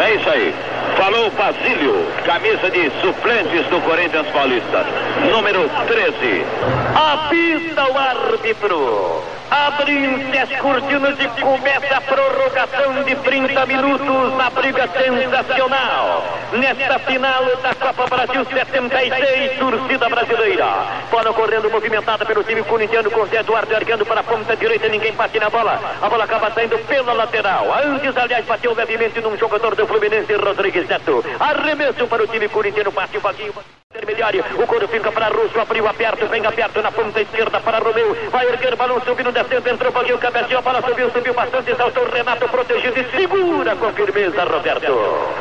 É 0.04 0.14
isso 0.14 0.30
aí. 0.30 0.54
Falou 0.96 1.30
Basílio, 1.30 2.06
camisa 2.24 2.70
de 2.70 2.90
suplentes 3.00 3.66
do 3.66 3.80
Corinthians 3.80 4.26
Paulista, 4.28 4.86
número 5.30 5.68
13. 5.88 6.46
Apita 6.94 7.92
o 7.92 7.98
árbitro. 7.98 9.31
Abrem-se 9.52 10.38
as 10.38 10.60
cortinas 10.60 11.14
e 11.20 11.28
começa 11.42 11.94
a 11.94 12.00
prorrogação 12.00 13.02
de 13.04 13.14
30 13.16 13.66
minutos 13.66 14.38
na 14.38 14.48
briga 14.48 14.88
sensacional. 14.88 16.24
Nesta 16.54 16.98
final 17.00 17.44
da 17.56 17.74
Copa 17.74 18.06
Brasil 18.06 18.46
76, 18.46 19.58
torcida 19.58 20.08
brasileira. 20.08 20.66
Bola 21.10 21.34
correndo 21.34 21.70
movimentada 21.70 22.24
pelo 22.24 22.42
time 22.44 22.62
corintiano 22.62 23.10
com 23.10 23.26
Zé 23.26 23.40
Eduardo 23.40 23.74
erguendo 23.74 24.06
para 24.06 24.20
a 24.20 24.24
ponta 24.24 24.56
direita, 24.56 24.88
ninguém 24.88 25.12
bate 25.12 25.38
na 25.38 25.50
bola. 25.50 25.78
A 26.00 26.08
bola 26.08 26.24
acaba 26.24 26.50
saindo 26.52 26.78
pela 26.86 27.12
lateral. 27.12 27.66
Antes, 27.74 28.16
aliás, 28.16 28.46
bateu 28.46 28.72
levemente 28.72 29.20
num 29.20 29.36
jogador 29.36 29.76
do 29.76 29.86
Fluminense, 29.86 30.32
Rodrigues 30.32 30.88
Neto. 30.88 31.22
Arremesso 31.38 32.06
para 32.06 32.22
o 32.22 32.26
time 32.26 32.48
corintiano, 32.48 32.90
parte 32.90 33.18
o 33.18 33.20
Vaguinho. 33.20 33.52
Intermediário, 33.94 34.42
o 34.56 34.66
coro 34.66 34.88
fica 34.88 35.12
para 35.12 35.28
Russo, 35.28 35.60
abriu 35.60 35.86
aperto, 35.86 36.26
vem 36.26 36.46
aperto 36.46 36.80
na 36.80 36.90
ponta 36.90 37.20
esquerda 37.20 37.60
para 37.60 37.78
Romeu, 37.78 38.16
vai 38.30 38.46
erguer 38.46 38.74
balão 38.74 38.98
subindo, 39.02 39.30
descendo, 39.42 39.68
entrou, 39.68 39.92
Vaguinho, 39.92 40.18
cabeceou, 40.18 40.58
a 40.58 40.62
bola 40.62 40.82
subiu, 40.82 41.10
subiu 41.10 41.34
bastante, 41.34 41.70
exaltou 41.70 42.08
Renato 42.10 42.48
protegido 42.48 42.98
e 42.98 43.04
segura 43.10 43.76
com 43.76 43.92
firmeza, 43.92 44.44
Roberto. 44.44 44.92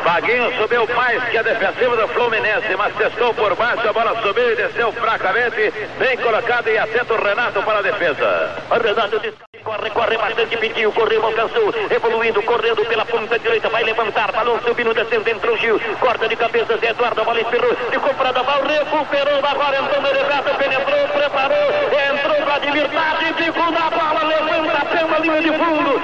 Vaguinho 0.04 0.52
subiu 0.58 0.88
mais 0.96 1.24
que 1.30 1.38
a 1.38 1.44
defensiva 1.44 1.96
do 1.96 2.08
Fluminense, 2.10 2.76
mas 2.78 2.96
testou 2.96 3.34
por 3.34 3.56
baixo, 3.56 3.88
a 3.88 3.94
bola 3.94 4.22
subiu 4.22 4.52
e 4.52 4.56
desceu 4.56 4.92
fracamente, 4.94 5.74
bem 6.00 6.18
colocado 6.18 6.70
e 6.70 6.78
atento 6.78 7.14
o 7.14 7.24
Renato 7.24 7.62
para 7.64 7.80
a 7.80 7.82
defesa. 7.82 8.56
O 8.70 8.74
Renato 8.76 9.20
corre, 9.64 9.90
corre 9.92 10.18
bastante, 10.18 10.58
pediu, 10.58 10.92
correu, 10.92 11.26
alcançou, 11.26 11.74
evoluindo, 11.90 12.42
correndo 12.44 12.86
pela 12.86 13.06
ponta 13.06 13.40
direita, 13.40 13.70
vai 13.70 13.84
levantar, 13.84 14.32
balão 14.32 14.60
subindo, 14.62 14.94
descendo, 14.94 15.30
entrou 15.30 15.58
Gil, 15.58 15.80
corta 16.00 16.28
de 16.28 16.36
cabeça, 16.36 16.78
Zé 16.78 16.90
Eduardo, 16.90 17.22
a 17.22 17.24
bola 17.24 17.42
espirrou, 17.42 17.76
ficou 17.92 18.14
para 18.14 18.32
dar 18.32 18.42
Naval 18.42 18.64
recuperou 18.64 19.40
agora, 19.46 19.78
entrou 19.78 20.02
Meregato, 20.02 20.56
penetrou, 20.58 21.08
preparou, 21.10 21.70
entrou 22.12 22.46
Vladimir 22.46 22.90
Tati, 22.90 23.34
ficou 23.34 23.72
na 23.72 23.90
bola, 23.92 24.24
levanta 24.24 24.78
até 24.80 25.06
uma 25.06 25.20
linha 25.20 25.42
de 25.42 25.52
fundo, 25.52 26.02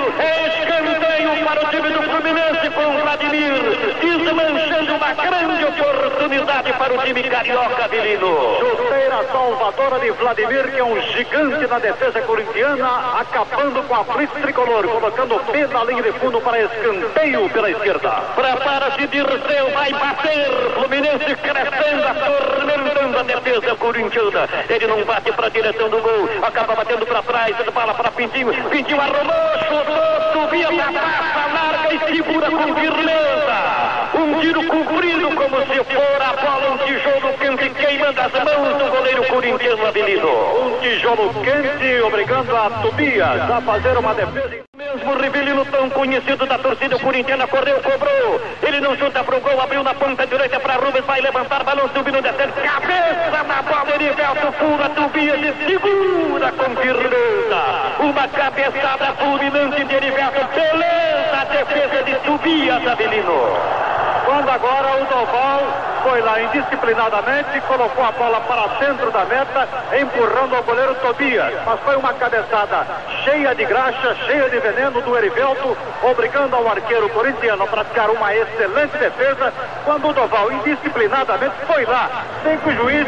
escanteio 0.48 1.46
para 1.46 1.65
o 1.65 1.70
time 1.70 1.89
do 1.89 2.02
Fluminense 2.04 2.70
com 2.70 3.07
Vladimir, 3.08 3.54
desmanchando 4.02 4.96
uma 4.96 5.13
grande 5.13 5.63
oportunidade 5.63 6.74
para 6.74 6.93
o 6.93 6.98
time 7.06 7.24
carioca, 7.24 7.86
Avelino. 7.86 8.58
Chuteira 8.60 9.24
salvadora 9.32 10.00
de 10.00 10.12
Vladimir, 10.12 10.72
que 10.74 10.80
é 10.80 10.84
um 10.84 11.02
gigante 11.02 11.67
na 11.67 11.80
defesa 11.80 12.22
corintiana, 12.24 13.17
acabando 13.17 13.82
com 13.88 13.96
a 13.96 14.04
blitz 14.04 14.34
tricolor, 14.34 14.86
colocando 14.89 15.36
o 15.38 15.39
pé 15.39 15.67
na 15.67 15.86
linha 15.86 16.04
de 16.04 16.12
fundo 16.20 16.41
para 16.41 16.60
escanteio 16.60 17.50
pela 17.50 17.72
esquerda. 17.72 18.10
Prepara-se 18.36 19.08
Dirceu, 19.08 19.72
vai 19.74 19.93
bater, 19.93 20.72
Fluminense 20.74 21.36
crescendo, 21.38 22.08
atormentando 22.10 23.20
a 23.20 23.24
defesa 23.24 23.76
corintiana. 23.78 24.50
Ele 24.70 24.88
não 24.88 25.06
bate 25.06 25.32
para 25.32 25.48
a 25.48 25.50
direção 25.50 25.89
do 25.89 26.02
gol, 26.02 26.30
acaba 26.41 26.76
batendo 26.76 27.06
para 27.06 27.24
trás, 27.24 27.56
bola 27.74 27.93
para 27.93 28.12
Pintinho, 28.12 28.54
Pintinho 28.70 29.00
arrumou, 29.00 29.34
chutou, 29.70 30.34
subia 30.34 30.72
na 30.72 30.91
passa, 30.91 31.54
larga 31.54 31.93
e 31.93 32.00
segura 32.15 32.52
com 32.52 32.74
firmeza. 32.98 34.10
Um 34.16 34.40
tiro 34.42 34.66
comprido 34.68 35.30
como 35.36 35.60
se 35.62 35.84
for 35.84 36.22
a 36.22 36.34
bola, 36.34 36.72
um 36.72 36.78
tijolo 36.80 37.38
quente 37.40 37.70
queimando 37.76 38.20
as 38.20 38.32
mãos 38.32 38.78
do 38.78 38.92
goleiro 38.92 39.24
corintiano 39.26 39.86
Avelino. 39.86 40.28
Um 40.28 40.80
tijolo 40.80 41.34
quente 41.44 42.02
obrigando 42.02 42.56
a 42.56 42.70
Tobias 42.82 43.52
a 43.52 43.62
fazer 43.62 43.98
uma 43.98 44.14
defesa. 44.14 44.66
Mesmo 45.08 45.22
Rivelino, 45.24 45.65
tão 45.65 45.89
conhecido 45.89 46.46
da 46.46 46.58
torcida 46.58 47.00
corintiana, 47.00 47.48
correu, 47.48 47.80
cobrou. 47.80 48.41
Ele 48.62 48.82
não 48.82 48.98
chuta 48.98 49.24
pro 49.24 49.39
gol, 49.39 49.62
abriu 49.62 49.82
na 49.82 49.93
ponta 49.93 50.28
direita 50.28 50.60
para 50.60 50.76
Rubens, 50.76 51.06
vai 51.06 51.22
levantar, 51.22 51.63
balão 51.63 51.88
subindo, 51.96 52.22
descendo, 52.22 52.52
cabeça 52.52 53.43
na 53.48 53.62
bola, 53.62 53.96
Erivelto 53.96 54.52
pula, 54.54 54.89
Tobias 54.89 55.39
e 55.39 55.65
segura 55.65 56.52
com 56.52 56.76
firmeza. 56.76 57.63
Uma 58.00 58.28
cabeçada 58.28 59.13
fulminante 59.13 59.86
de 59.86 59.96
Erivelto, 59.96 60.46
beleza 60.54 61.41
a 61.41 61.46
defesa 61.46 62.04
de 62.04 62.15
Tobias 62.26 62.86
Avelino. 62.86 63.97
Quando 64.28 64.50
agora 64.50 65.02
o 65.02 65.06
Doval 65.06 65.62
foi 66.04 66.20
lá 66.20 66.42
indisciplinadamente, 66.42 67.62
colocou 67.62 68.04
a 68.04 68.12
bola 68.12 68.42
para 68.42 68.78
centro 68.78 69.10
da 69.10 69.24
meta, 69.24 69.66
empurrando 69.98 70.54
o 70.54 70.63
goleiro 70.63 70.94
Tobias. 70.96 71.54
Mas 71.66 71.80
foi 71.80 71.96
uma 71.96 72.13
cabeçada 72.13 72.86
cheia 73.24 73.56
de 73.56 73.63
graxa, 73.63 74.16
cheia 74.26 74.50
de 74.50 74.60
veneno 74.60 75.02
do 75.02 75.18
Erivelto, 75.18 75.78
obrigando 76.04 76.58
ao 76.58 76.68
arqueiro 76.68 77.08
corintiano 77.08 77.63
a 77.63 77.68
praticar 77.68 78.10
uma 78.10 78.36
excelente 78.36 78.98
defesa, 78.98 79.54
quando 79.86 80.10
o 80.10 80.13
Doval 80.13 80.52
indisciplinadamente 80.52 81.56
foi 81.66 81.86
lá, 81.86 82.10
sem 82.44 82.58
que 82.58 82.68
o 82.68 82.76
juiz 82.76 83.08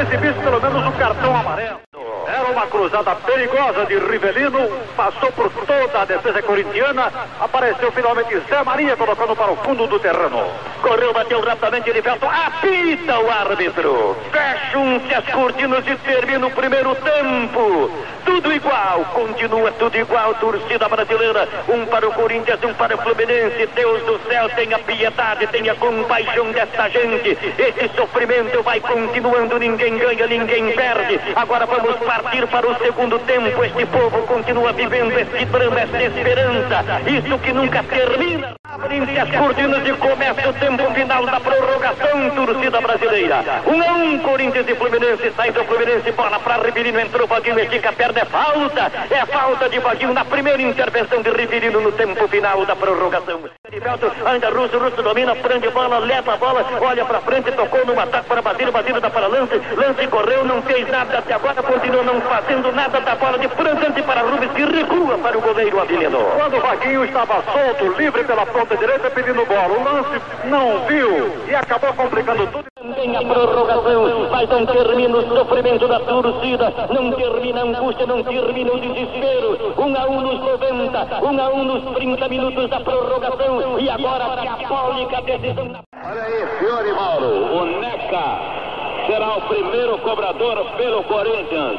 exibisse 0.00 0.38
pelo 0.44 0.60
menos 0.60 0.86
um 0.86 0.92
cartão 0.92 1.36
amarelo. 1.36 1.80
Era 2.24 2.41
uma 2.52 2.66
cruzada 2.66 3.14
perigosa 3.16 3.86
de 3.86 3.98
Rivelino, 3.98 4.68
passou 4.96 5.32
por 5.32 5.50
toda 5.50 6.02
a 6.02 6.04
defesa 6.04 6.42
corintiana, 6.42 7.10
apareceu 7.40 7.90
finalmente 7.92 8.38
Zé 8.48 8.62
Maria 8.62 8.96
colocando 8.96 9.34
para 9.34 9.52
o 9.52 9.56
fundo 9.56 9.86
do 9.86 9.98
terreno. 9.98 10.46
Correu, 10.82 11.12
bateu 11.12 11.40
rapidamente, 11.40 11.88
Erivelto, 11.88 12.26
apita 12.26 13.18
o 13.18 13.30
árbitro. 13.30 14.16
Fecham-se 14.30 15.14
as 15.14 15.24
cortinas 15.26 15.84
e 15.86 15.96
termina 15.96 16.46
o 16.46 16.50
primeiro 16.50 16.94
tempo. 16.96 17.90
Tudo 18.24 18.52
igual, 18.52 19.04
continua 19.12 19.72
tudo 19.72 19.96
igual, 19.96 20.34
torcida 20.34 20.88
brasileira. 20.88 21.48
Um 21.68 21.86
para 21.86 22.08
o 22.08 22.12
Corinthians, 22.12 22.62
um 22.64 22.74
para 22.74 22.94
o 22.94 22.98
Fluminense. 22.98 23.66
Deus 23.74 24.02
do 24.02 24.20
céu, 24.28 24.48
tenha 24.50 24.78
piedade, 24.78 25.46
tenha 25.48 25.74
compaixão 25.74 26.52
desta 26.52 26.88
gente. 26.88 27.38
Esse 27.58 27.96
sofrimento 27.96 28.62
vai 28.62 28.80
continuando, 28.80 29.58
ninguém 29.58 29.96
ganha, 29.96 30.26
ninguém 30.26 30.72
perde. 30.72 31.20
Agora 31.34 31.66
vamos 31.66 31.96
partir 31.96 32.41
para 32.48 32.66
o 32.66 32.78
segundo 32.78 33.18
tempo. 33.20 33.62
Este 33.64 33.86
povo 33.86 34.26
continua 34.26 34.72
vivendo 34.72 35.16
este 35.18 35.44
drama, 35.46 35.80
esta 35.80 36.02
esperança. 36.02 37.00
Isso 37.06 37.38
que 37.38 37.52
nunca 37.52 37.82
termina. 37.82 38.61
Abrem-se 38.72 39.18
as 39.18 39.30
cortinas 39.30 39.86
e 39.86 39.92
começa 39.92 40.48
o 40.48 40.52
tempo 40.54 40.94
final 40.94 41.26
da 41.26 41.38
prorrogação, 41.38 42.30
torcida 42.30 42.80
brasileira. 42.80 43.44
Um 43.66 43.82
a 43.82 43.92
um, 43.92 44.18
Corinthians 44.20 44.66
e 44.66 44.74
Fluminense, 44.74 45.30
sai 45.36 45.50
do 45.52 45.62
Fluminense, 45.64 46.10
bola 46.12 46.40
para 46.40 46.56
Riverino, 46.62 46.98
entrou 46.98 47.26
Vaguinho, 47.26 47.60
estica 47.60 47.90
a 47.90 47.92
perna, 47.92 48.20
é 48.20 48.24
falta, 48.24 48.90
é 49.10 49.26
falta 49.26 49.68
de 49.68 49.78
Vaguinho 49.78 50.14
na 50.14 50.24
primeira 50.24 50.62
intervenção 50.62 51.20
de 51.20 51.28
Riverino 51.28 51.82
no 51.82 51.92
tempo 51.92 52.26
final 52.28 52.64
da 52.64 52.74
prorrogação. 52.74 53.40
Erivelto 53.70 54.10
anda 54.24 54.48
Russo, 54.48 54.78
Russo 54.78 55.02
domina, 55.02 55.36
prende 55.36 55.68
bola, 55.68 55.98
leva 55.98 56.32
a 56.32 56.36
bola, 56.38 56.64
olha 56.80 57.04
para 57.04 57.20
frente, 57.20 57.52
tocou 57.52 57.84
no 57.84 58.00
ataque 58.00 58.26
para 58.26 58.40
Basílio, 58.40 58.72
Basílio 58.72 59.02
dá 59.02 59.10
para 59.10 59.26
Lance, 59.26 59.60
Lance 59.76 60.06
correu, 60.06 60.46
não 60.46 60.62
fez 60.62 60.88
nada 60.88 61.18
até 61.18 61.34
agora, 61.34 61.62
continua 61.62 62.02
não 62.04 62.22
fazendo 62.22 62.72
nada 62.72 63.00
da 63.02 63.14
bola 63.16 63.38
de 63.38 63.48
frente 63.48 64.02
para 64.02 64.22
Rubens, 64.22 64.52
que 64.52 64.64
recua 64.64 65.18
para 65.18 65.36
o 65.36 65.42
goleiro 65.42 65.78
Avilino. 65.78 66.24
Quando 66.38 66.56
o 66.56 66.60
Vaguinho 66.60 67.04
estava 67.04 67.42
solto, 67.52 68.00
livre 68.00 68.24
pela 68.24 68.46
ponta 68.46 68.61
direita, 68.76 69.10
pedindo 69.10 69.44
bola, 69.46 69.68
o 69.68 69.84
lance 69.84 70.20
não 70.44 70.86
viu 70.86 71.32
e 71.48 71.54
acabou 71.54 71.92
complicando 71.94 72.46
tudo. 72.48 72.64
Tem 72.94 73.16
a 73.16 73.20
prorrogação, 73.20 74.28
mas 74.30 74.48
não 74.48 74.66
termina 74.66 75.16
o 75.16 75.36
sofrimento 75.36 75.88
da 75.88 76.00
torcida, 76.00 76.72
não 76.90 77.12
termina 77.12 77.60
a 77.60 77.64
angústia, 77.64 78.06
não 78.06 78.22
termina 78.22 78.72
o 78.72 78.80
desespero. 78.80 79.72
Um 79.78 79.96
a 79.96 80.06
um 80.06 80.20
nos 80.20 80.40
90, 80.40 81.24
um 81.24 81.40
a 81.40 81.48
um 81.48 81.64
nos 81.64 81.94
30 81.94 82.28
minutos 82.28 82.70
da 82.70 82.80
prorrogação 82.80 83.78
e 83.78 83.88
agora 83.88 84.24
a 84.24 84.36
diabólica 84.36 85.22
decisão. 85.22 85.82
Olha 86.04 86.22
aí, 86.22 86.46
Fiore 86.58 86.92
Mauro, 86.92 87.54
O 87.54 87.66
Neca 87.80 88.62
será 89.06 89.36
o 89.36 89.40
primeiro 89.42 89.98
cobrador 89.98 90.64
pelo 90.76 91.02
Corinthians. 91.04 91.78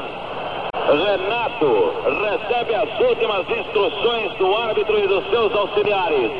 Renato 0.74 1.94
recebe 2.04 2.76
as 2.76 3.00
últimas 3.00 3.50
instruções 3.50 4.38
do 4.38 4.56
árbitro 4.56 5.00
e 5.00 5.08
dos 5.08 5.30
seus 5.30 5.54
auxiliares. 5.56 6.32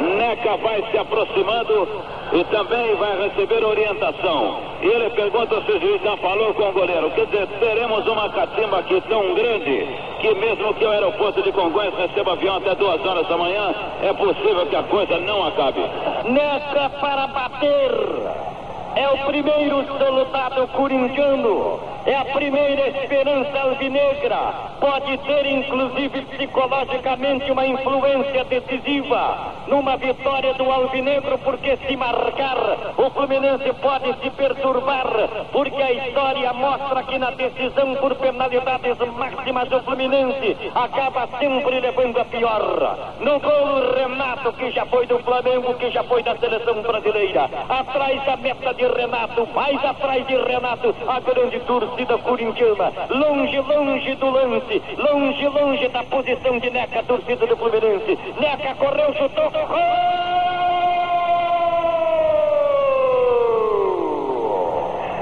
Neca 0.00 0.56
vai 0.56 0.82
se 0.90 0.98
aproximando 0.98 1.88
e 2.32 2.44
também 2.44 2.94
vai 2.96 3.28
receber 3.28 3.64
orientação. 3.64 4.58
Ele 4.80 5.08
pergunta 5.10 5.60
se 5.62 5.72
o 5.72 5.80
juiz 5.80 6.02
já 6.02 6.16
falou 6.16 6.52
com 6.54 6.68
o 6.68 6.72
goleiro. 6.72 7.10
Quer 7.12 7.26
dizer, 7.26 7.46
teremos 7.60 8.06
uma 8.06 8.28
catimba 8.30 8.78
aqui 8.78 9.00
tão 9.08 9.34
grande 9.34 9.86
que 10.20 10.34
mesmo 10.34 10.74
que 10.74 10.84
o 10.84 10.90
aeroporto 10.90 11.42
de 11.42 11.52
Congonhas 11.52 11.94
receba 11.94 12.32
avião 12.32 12.56
até 12.56 12.74
duas 12.74 13.04
horas 13.04 13.28
da 13.28 13.36
manhã, 13.36 13.74
é 14.02 14.12
possível 14.12 14.66
que 14.66 14.76
a 14.76 14.82
coisa 14.82 15.18
não 15.18 15.46
acabe. 15.46 15.80
Neca 16.24 16.90
para 17.00 17.26
bater. 17.28 18.63
É 18.96 19.08
o 19.08 19.26
primeiro 19.26 19.84
soldado 19.98 20.68
corintiano. 20.68 21.94
é 22.06 22.14
a 22.14 22.24
primeira 22.26 22.88
esperança 22.88 23.58
alvinegra. 23.60 24.36
Pode 24.78 25.16
ter, 25.18 25.46
inclusive, 25.46 26.20
psicologicamente, 26.22 27.50
uma 27.50 27.66
influência 27.66 28.44
decisiva 28.44 29.52
numa 29.66 29.96
vitória 29.96 30.52
do 30.54 30.70
alvinegro, 30.70 31.38
porque 31.38 31.76
se 31.78 31.96
marcar, 31.96 32.58
o 32.98 33.10
Fluminense 33.10 33.72
pode 33.80 34.12
se 34.20 34.30
perturbar, 34.30 35.06
porque 35.50 35.82
a 35.82 35.92
história 35.92 36.52
mostra 36.52 37.02
que 37.04 37.18
na 37.18 37.30
decisão 37.30 37.94
por 37.96 38.14
penalidades 38.16 38.98
máximas 39.16 39.72
o 39.72 39.80
Fluminense 39.80 40.56
acaba 40.74 41.26
sempre 41.38 41.80
levando 41.80 42.20
a 42.20 42.24
pior. 42.26 42.98
No 43.20 43.40
gol, 43.40 43.94
Renato, 43.96 44.52
que 44.52 44.70
já 44.72 44.84
foi 44.86 45.06
do 45.06 45.18
Flamengo, 45.20 45.72
que 45.74 45.90
já 45.90 46.04
foi 46.04 46.22
da 46.22 46.36
seleção 46.36 46.82
brasileira. 46.82 47.48
Atrás 47.68 48.22
da 48.24 48.36
meta 48.36 48.74
de 48.74 48.83
Renato, 48.88 49.46
mais 49.54 49.84
atrás 49.84 50.26
de 50.26 50.36
Renato, 50.36 50.94
a 51.06 51.20
grande 51.20 51.60
torcida 51.60 52.18
corintiana. 52.18 52.92
Longe, 53.10 53.58
longe 53.60 54.14
do 54.16 54.30
lance, 54.30 54.82
longe, 54.96 55.48
longe 55.48 55.88
da 55.88 56.02
posição 56.04 56.58
de 56.58 56.70
Neca, 56.70 57.02
torcida 57.02 57.46
do 57.46 57.56
Fluminense. 57.56 58.18
Neca 58.40 58.74
correu, 58.74 59.14
chutou, 59.14 59.50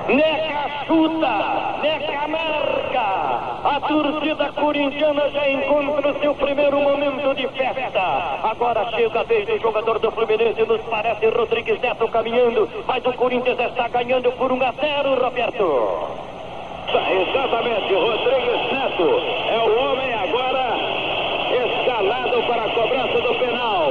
Neca 0.08 0.84
chuta, 0.86 1.78
Neca 1.82 2.28
marca. 2.28 2.81
A 3.64 3.80
torcida 3.80 4.52
corintiana 4.52 5.28
já 5.30 5.48
encontra 5.48 6.10
o 6.10 6.20
seu 6.20 6.34
primeiro 6.34 6.80
momento 6.80 7.34
de 7.34 7.48
festa. 7.48 8.00
Agora 8.42 8.90
chega 8.90 9.20
a 9.20 9.22
vez 9.22 9.46
do 9.46 9.58
jogador 9.58 9.98
do 9.98 10.10
Fluminense, 10.10 10.62
nos 10.62 10.80
parece 10.82 11.26
Rodrigues 11.26 11.80
Neto 11.80 12.08
caminhando, 12.08 12.68
mas 12.86 13.04
o 13.04 13.12
Corinthians 13.12 13.58
está 13.58 13.88
ganhando 13.88 14.32
por 14.32 14.52
1 14.52 14.62
a 14.62 14.72
0, 14.72 15.22
Roberto. 15.22 16.22
Exatamente, 16.92 17.94
Rodrigues 17.94 18.72
Neto 18.72 19.22
é 19.48 19.58
o 19.58 19.92
homem 19.92 20.12
agora 20.14 20.76
escalado 21.52 22.42
para 22.42 22.64
a 22.64 22.70
cobrança 22.70 23.20
do 23.20 23.34
penal. 23.38 23.88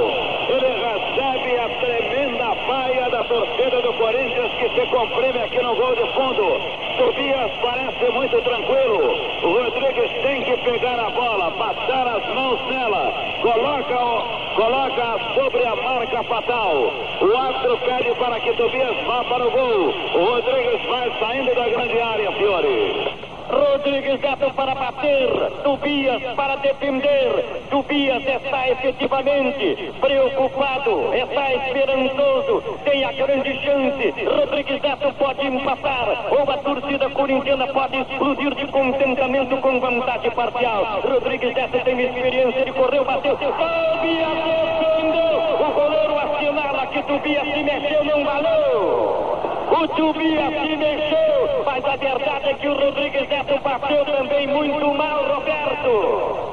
Ele 0.49 0.67
recebe 0.81 1.57
a 1.57 1.69
tremenda 1.79 2.55
paia 2.67 3.10
da 3.21 3.27
torcida 3.27 3.81
do 3.81 3.93
Corinthians 3.93 4.51
que 4.53 4.69
se 4.69 4.85
comprime 4.87 5.39
aqui 5.39 5.61
no 5.61 5.75
gol 5.75 5.95
de 5.95 6.07
fundo. 6.13 6.59
Tobias 6.97 7.51
parece 7.61 8.11
muito 8.11 8.41
tranquilo. 8.41 9.15
O 9.43 9.63
Rodrigues 9.63 10.11
tem 10.23 10.43
que 10.43 10.57
pegar 10.57 10.99
a 10.99 11.09
bola, 11.11 11.51
passar 11.51 12.07
as 12.07 12.25
mãos 12.33 12.59
nela, 12.67 13.13
coloca, 13.41 14.25
coloca 14.55 15.33
sobre 15.35 15.65
a 15.65 15.75
marca 15.75 16.23
fatal. 16.23 16.91
O 17.21 17.37
árbitro 17.37 17.77
pede 17.85 18.15
para 18.15 18.39
que 18.39 18.53
Tobias 18.53 19.05
vá 19.05 19.23
para 19.23 19.47
o 19.47 19.51
gol. 19.51 19.93
O 20.15 20.25
Rodrigues 20.25 20.85
vai 20.87 21.11
saindo 21.19 21.53
da 21.53 21.69
grande 21.69 22.01
área, 22.01 22.31
Fiore. 22.31 23.30
Rodrigues 23.49 24.19
Neto 24.21 24.53
para 24.53 24.75
bater, 24.75 25.29
Tobias 25.63 26.21
para 26.35 26.55
defender. 26.57 27.61
Tobias 27.69 28.23
está 28.25 28.69
efetivamente 28.69 29.91
preocupado, 29.99 31.13
está 31.13 31.53
esperançoso, 31.53 32.79
tem 32.83 33.03
a 33.03 33.11
grande 33.11 33.53
chance. 33.61 34.13
Rodrigues 34.25 34.81
Neto 34.81 35.13
pode 35.13 35.47
empatar, 35.47 36.25
ou 36.31 36.51
a 36.51 36.57
torcida 36.57 37.09
corintiana 37.09 37.67
pode 37.67 37.97
explodir 37.97 38.55
de 38.55 38.67
contentamento 38.67 39.57
com 39.57 39.79
vantagem 39.79 40.31
parcial. 40.31 41.01
Rodrigues 41.01 41.53
Neto 41.53 41.79
tem 41.83 41.99
experiência, 41.99 42.59
ele 42.59 42.73
correu, 42.73 43.05
bateu. 43.05 43.37
Tobias 43.37 44.37
defendeu, 44.79 45.67
o 45.67 45.73
goleiro 45.73 46.19
assinala 46.19 46.87
que 46.87 47.03
Tobias 47.03 47.43
se 47.43 47.63
mexeu, 47.63 48.03
não 48.05 48.23
valeu. 48.23 49.39
O 49.71 49.87
Tobias 49.87 50.53
se 50.61 50.75
mexeu, 50.75 51.20
mas 51.65 51.85
a 51.85 51.95
verdade 51.95 52.49
é 52.49 52.53
que 52.53 52.67
o 52.67 52.73
Rodrigues 52.73 53.29
Neto 53.29 53.59
bateu 53.59 54.05
também 54.05 54.47
muito 54.47 54.93
mal, 54.93 55.23
Roberto. 55.23 56.51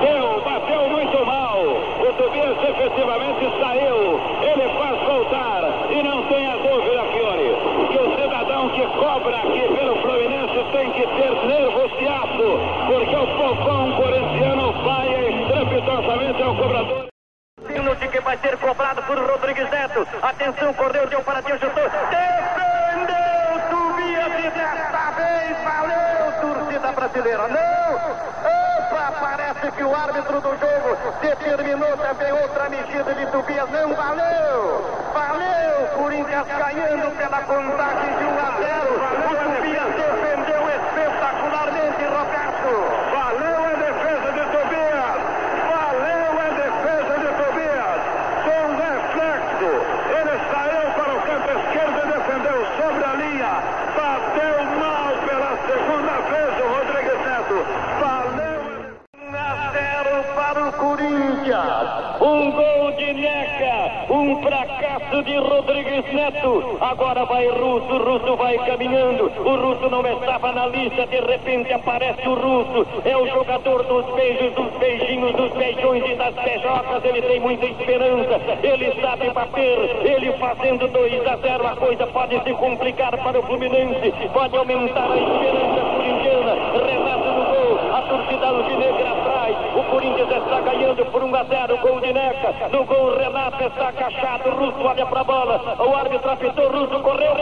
Deu, 0.00 0.40
bateu 0.42 0.88
muito 0.90 1.26
mal. 1.26 1.58
O 1.58 2.12
Tobias 2.14 2.56
efetivamente 2.62 3.60
saiu. 3.60 4.20
Ele 4.42 4.68
faz 4.78 5.00
voltar. 5.02 5.62
E 5.90 6.02
não 6.02 6.22
tenha 6.28 6.56
dúvida, 6.58 7.04
Fiore, 7.12 7.56
que 7.90 7.98
o 7.98 8.16
cidadão 8.16 8.68
que 8.70 8.86
cobra 8.98 9.36
aqui 9.36 9.74
pelo 9.74 9.96
Fluminense 10.02 10.64
tem 10.72 10.90
que 10.92 11.06
ter 11.06 11.46
nervos 11.46 11.98
de 11.98 12.06
aço, 12.06 12.60
porque 12.86 13.16
o 13.16 13.26
fofão 13.38 13.92
corintiano 13.92 14.72
vai 14.84 15.08
estrepitosamente 15.40 16.42
ao 16.42 16.54
cobrador. 16.54 17.08
De 17.98 18.08
que 18.08 18.20
vai 18.20 18.36
ser 18.38 18.56
cobrado 18.58 19.02
por 19.02 19.18
Rodrigues 19.18 19.68
Neto. 19.70 20.06
Atenção, 20.22 20.72
correu, 20.74 21.06
deu 21.08 21.20
para 21.22 21.40
Deus, 21.40 21.58
chutou. 21.58 21.82
E 21.84 22.57
vez 25.38 25.56
valeu, 25.64 26.32
torcida 26.40 26.92
brasileira. 26.92 27.48
Não! 27.48 27.94
Opa, 27.94 29.12
parece 29.20 29.70
que 29.72 29.84
o 29.84 29.94
árbitro 29.94 30.40
do 30.40 30.50
jogo 30.50 30.96
determinou 31.20 31.96
também 31.96 32.32
outra 32.32 32.68
mexida 32.68 33.14
de 33.14 33.26
Tobias. 33.26 33.70
Não 33.70 33.94
valeu! 33.94 34.84
Valeu! 35.14 35.88
Corinthians 35.96 36.46
ganhando 36.46 37.16
pela 37.16 37.40
contagem 37.42 38.16
de 38.18 38.24
1 38.24 38.38
a 38.38 38.50
0. 38.58 38.94
O 39.18 39.36
Tobias 39.56 39.90
defendeu 39.94 40.62
espetacularmente, 40.78 42.04
Roberto. 42.04 42.72
Valeu 43.12 43.58
a 43.64 43.74
defesa 43.74 44.28
de 44.32 44.44
Tobias! 44.54 45.18
Valeu 45.68 46.30
a 46.38 46.48
defesa 46.62 47.14
de 47.18 47.30
Tobias! 47.38 48.00
Com 48.44 48.64
reflexo, 48.78 49.70
ele 50.18 50.34
saiu 50.50 50.86
para 50.94 51.12
o 51.14 51.20
canto 51.22 51.50
esquerdo 51.58 51.98
e 51.98 52.06
defendeu 52.12 52.58
sobre 52.76 53.04
a 53.04 53.14
linha. 53.14 53.54
Bateu 53.96 54.56
mal 54.78 55.10
pela 55.26 55.52
segunda 55.66 56.14
vez 56.30 56.52
o 56.58 56.66
Rodrigues 56.68 57.20
Neto. 57.26 57.58
Valeu 58.00 58.60
a 59.14 59.18
1 59.18 59.36
a 59.36 59.70
0 59.72 60.37
para 60.48 60.66
o 60.66 60.72
Corinthians. 60.72 62.22
Um 62.22 62.50
gol 62.52 62.92
de 62.92 63.12
Neca, 63.12 64.12
um 64.12 64.42
fracasso 64.42 65.22
de 65.22 65.36
Rodrigues 65.36 66.10
Neto. 66.14 66.78
Agora 66.80 67.26
vai 67.26 67.48
Russo, 67.48 67.98
Russo 67.98 68.36
vai 68.36 68.56
caminhando. 68.64 69.30
O 69.44 69.56
Russo 69.56 69.90
não 69.90 70.00
estava 70.06 70.52
na 70.52 70.66
lista, 70.68 71.06
de 71.06 71.20
repente 71.20 71.70
aparece 71.70 72.26
o 72.26 72.34
Russo. 72.34 72.86
É 73.04 73.14
o 73.14 73.26
jogador 73.26 73.82
dos 73.82 74.06
beijos, 74.14 74.54
dos 74.54 74.72
beijinhos, 74.78 75.32
dos 75.34 75.52
beijões 75.52 76.02
e 76.08 76.14
das 76.14 76.34
beijocas. 76.34 77.04
Ele 77.04 77.20
tem 77.20 77.40
muita 77.40 77.66
esperança, 77.66 78.40
ele 78.62 79.00
sabe 79.02 79.30
bater. 79.30 79.78
Ele 80.02 80.32
fazendo 80.38 80.88
2 80.88 81.26
a 81.26 81.36
0, 81.36 81.66
a 81.66 81.76
coisa 81.76 82.06
pode 82.06 82.42
se 82.42 82.54
complicar 82.54 83.14
para 83.18 83.38
o 83.38 83.42
Fluminense. 83.42 84.14
Pode 84.32 84.56
aumentar 84.56 85.10
a 85.10 85.16
esperança 85.16 85.80
corintiana. 85.94 86.54
Renato 86.86 87.28
no 87.28 87.44
gol, 87.44 87.94
a 87.94 88.02
torcida 88.02 88.46
alvinegra 88.46 89.10
atrás. 89.10 89.56
O 89.76 89.82
Corinthians 89.98 90.30
está 90.30 90.60
ganhando 90.60 91.04
por 91.06 91.24
1 91.24 91.34
a 91.34 91.44
0, 91.44 91.76
gol 91.78 92.00
de 92.00 92.12
Neca. 92.12 92.68
No 92.70 92.84
gol, 92.84 93.16
Renato 93.16 93.64
está 93.64 93.88
agachado. 93.88 94.48
Russo 94.50 94.80
olha 94.86 95.04
para 95.04 95.20
a 95.22 95.24
bola. 95.24 95.76
O 95.76 95.96
árbitro 95.96 96.30
apitou, 96.30 96.70
Russo 96.70 97.00
correu. 97.00 97.34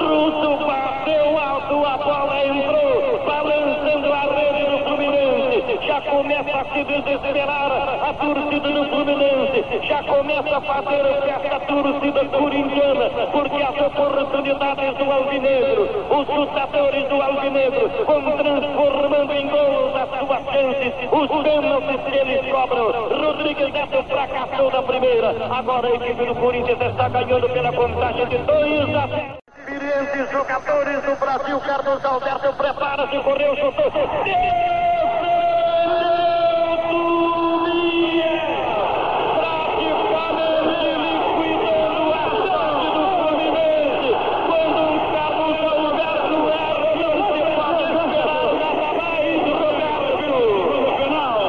Russo 0.00 0.64
bateu 0.64 1.38
alto, 1.38 1.84
a 1.84 1.96
bola 1.98 2.46
entrou, 2.46 3.18
balançando 3.26 4.12
a 4.14 4.20
rede 4.32 4.64
do 4.70 4.78
Fluminense. 4.84 5.86
Já 5.86 5.93
começa 6.04 6.56
a 6.58 6.64
se 6.64 6.84
desesperar 6.84 7.72
a 8.08 8.14
torcida 8.14 8.68
do 8.68 8.84
Fluminense. 8.88 9.64
Já 9.86 10.02
começa 10.04 10.56
a 10.56 10.60
fazer 10.60 11.04
festa 11.22 11.56
a 11.56 11.60
torcida 11.60 12.24
corintiana, 12.26 13.10
porque 13.32 13.62
as 13.62 13.80
oportunidades 13.80 14.96
do 14.96 15.12
Alvinegro, 15.12 15.82
os 16.10 16.28
lutadores 16.28 17.08
do 17.08 17.22
Alvinegro, 17.22 17.90
vão 18.06 18.36
transformando 18.36 19.32
em 19.32 19.48
gols 19.48 19.94
as 19.96 20.08
suas 20.18 20.44
chances. 20.52 20.94
Os 21.12 21.42
pênaltis 21.42 22.00
que 22.02 22.16
eles 22.16 22.52
cobram. 22.52 22.92
Rodrigues 23.08 23.72
Neto 23.72 24.02
fracassou 24.04 24.70
na 24.70 24.82
primeira. 24.82 25.34
Agora 25.50 25.88
a 25.88 25.94
equipe 25.94 26.24
do 26.24 26.34
Corinthians 26.34 26.80
está 26.80 27.08
ganhando 27.08 27.48
pela 27.48 27.72
contagem 27.72 28.26
de 28.26 28.38
2 28.38 28.94
a 28.94 29.06
0. 29.06 29.44
Experientes 29.64 30.30
jogadores 30.30 31.02
do 31.02 31.16
Brasil, 31.18 31.60
Carlos 31.60 32.04
Alberto 32.04 32.52
prepara-se, 32.54 33.18
correu, 33.18 33.56
chutou. 33.56 33.90
Defendeu 33.90 34.34
Tobias! 36.90 38.44
Praticamente 39.40 40.88
liquidando 41.00 42.04
a 42.12 42.16
sorte 42.44 42.86
do 42.94 43.02
Fluminense. 43.18 44.10
Quando 44.46 44.80
um 44.84 44.98
Carlos 45.12 45.58
Alberto 45.64 46.36
erra, 46.50 46.88
não 47.00 47.14
se 47.32 47.40
pode 47.56 47.82
esperar 47.84 48.46
nada 48.60 48.88
mais, 48.94 49.42
Roberto. 49.48 50.34
no 50.70 50.90
final. 50.98 51.44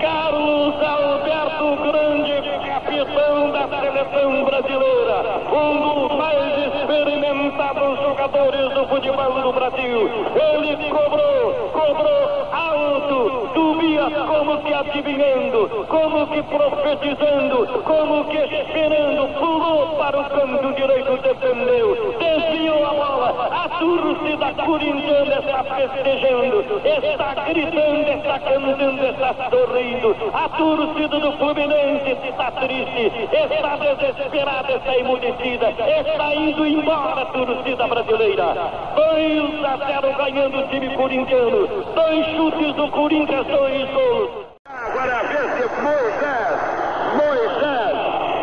Carlos 0.00 0.74
Alberto 0.82 1.66
Grande, 1.82 2.34
capitão 2.66 3.50
da 3.50 3.64
seleção 3.68 4.44
brasileira, 4.44 5.16
um 5.52 5.70
dos 5.80 6.16
mais 6.16 6.74
experimentados 6.74 8.00
jogadores 8.00 8.72
do 8.74 8.86
futebol 8.88 9.32
do 9.42 9.52
Brasil. 9.52 10.10
Ele 10.36 10.76
cobrou, 10.90 11.70
cobrou 11.72 12.46
alto, 12.52 13.48
Tobias 13.54 14.12
como 14.26 14.58
que 14.62 14.74
adivinhando, 14.74 15.86
como 15.88 16.26
que 16.28 16.42
profetizando, 16.42 17.66
como 17.84 18.24
que 18.26 18.36
esperando, 18.38 19.28
pulou 19.38 19.96
para 19.96 20.20
o 20.20 20.24
canto 20.24 20.72
direito, 20.74 21.16
defendeu, 21.18 22.16
desviou 22.18 22.84
a 22.86 22.90
bola, 22.90 23.48
a 23.50 23.68
torcida 24.46 24.64
corintiana 24.64 25.38
está 25.38 25.64
festejando, 25.64 26.60
está 26.84 27.34
gritando, 27.48 28.08
está 28.08 28.38
cantando, 28.38 29.06
está 29.06 29.34
sorrindo, 29.50 30.16
a 30.32 30.48
torcida 30.50 31.20
do 31.20 31.32
Fluminense 31.32 32.16
está 32.28 32.50
triste, 32.52 33.12
está 33.32 33.76
desesperada, 33.76 34.72
está 34.72 34.96
emudecida, 34.96 35.70
está 35.70 36.34
indo 36.34 36.66
embora 36.66 37.22
a 37.22 37.26
torcida 37.26 37.86
brasileira. 37.86 38.54
2 38.94 39.64
a 39.64 39.76
0 39.86 40.14
ganhando 40.16 40.58
o 40.58 40.68
time 40.68 40.94
corintiano, 40.96 41.66
dois 41.94 42.26
chutes 42.36 42.74
do 42.74 42.88
Corinthians, 42.88 43.46
dois 43.46 43.90
gols. 43.90 44.30
Agora 44.68 45.10
é 45.10 45.14
a 45.14 45.22
vez 45.22 45.56
de 45.56 45.82
Moisés. 45.82 46.76
Moisés 47.16 47.96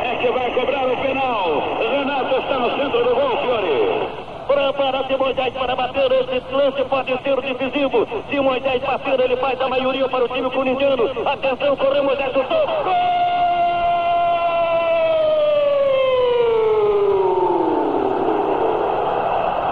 é 0.03 0.17
que 0.21 0.31
vai 0.31 0.51
cobrar 0.51 0.85
o 0.85 0.97
penal. 0.97 1.61
Renato 1.79 2.35
está 2.37 2.59
no 2.59 2.69
centro 2.77 3.03
do 3.03 3.15
gol, 3.15 3.37
Fiore. 3.37 4.23
Prepara-se 4.47 5.15
Moisés 5.15 5.53
para 5.53 5.75
bater. 5.75 6.11
Esse 6.11 6.53
lance 6.53 6.83
pode 6.85 7.17
ser 7.23 7.41
decisivo. 7.41 8.07
Se 8.29 8.39
Moisés 8.39 8.81
bater, 8.81 9.19
ele 9.19 9.37
faz 9.37 9.59
a 9.61 9.69
maioria 9.69 10.02
para 10.13 10.25
o 10.25 10.27
time 10.27 10.49
corintiano. 10.51 11.27
Atenção, 11.27 11.75
correu 11.75 12.03
Moisés. 12.03 12.31
Gol! 12.33 12.43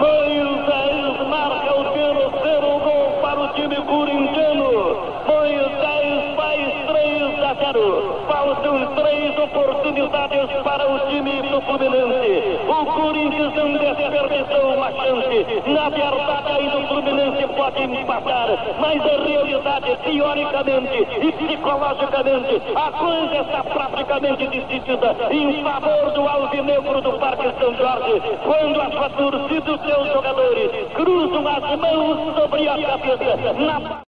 Moisés 0.00 1.28
marca 1.28 1.78
o 1.78 1.84
terceiro 1.92 2.78
gol 2.80 3.20
para 3.22 3.40
o 3.40 3.48
time 3.54 3.76
corintiano. 3.76 4.96
Moisés 5.28 6.34
faz 6.34 6.86
3 6.88 7.42
a 7.44 7.54
0. 7.54 8.16
Faltam 8.26 8.94
três 8.96 9.38
oportunidades 9.38 10.50
para 10.64 10.90
o 10.90 10.98
time 11.06 11.11
do 11.52 11.60
Fluminense. 11.60 12.58
O 12.66 12.86
Corinthians 12.86 13.54
não 13.54 13.72
desperdiçou 13.76 14.74
uma 14.74 14.90
chance. 14.92 15.62
Na 15.66 15.88
verdade, 15.90 16.50
ainda 16.50 16.78
o 16.78 16.88
Fluminense 16.88 17.46
pode 17.54 17.82
empatar. 17.82 18.48
Mas 18.80 19.02
a 19.02 19.22
realidade, 19.22 19.98
teoricamente 20.02 21.06
e 21.20 21.32
psicologicamente, 21.32 22.62
a 22.74 22.90
coisa 22.92 23.36
está 23.36 23.64
praticamente 23.64 24.46
decidida 24.48 25.14
em 25.30 25.62
favor 25.62 26.10
do 26.12 26.26
Alvinegro 26.26 27.02
do 27.02 27.12
Parque 27.18 27.52
São 27.60 27.74
Jorge. 27.76 28.22
Quando 28.44 28.80
a 28.80 28.90
sua 28.90 29.10
torcida 29.10 29.72
e 29.72 29.90
seus 29.90 30.12
jogadores 30.12 30.70
cruzam 30.94 31.48
as 31.48 31.78
mãos 31.78 32.34
sobre 32.34 32.68
a 32.68 32.78
cabeça. 32.78 33.52
Na 33.52 34.02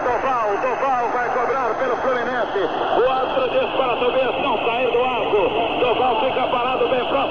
Doval, 0.00 0.50
Doval 0.62 1.08
vai 1.12 1.28
cobrar 1.30 1.74
pelo 1.78 1.96
Fluminense. 1.96 2.58
O 2.98 3.10
árbitro 3.10 3.50
diz 3.50 3.70
para 3.76 3.96
Tobias 3.96 4.42
não 4.42 4.58
sair 4.64 4.90
do 4.90 5.04
arco. 5.04 5.80
Doval 5.80 6.20
fica 6.20 6.46
parado 6.48 6.59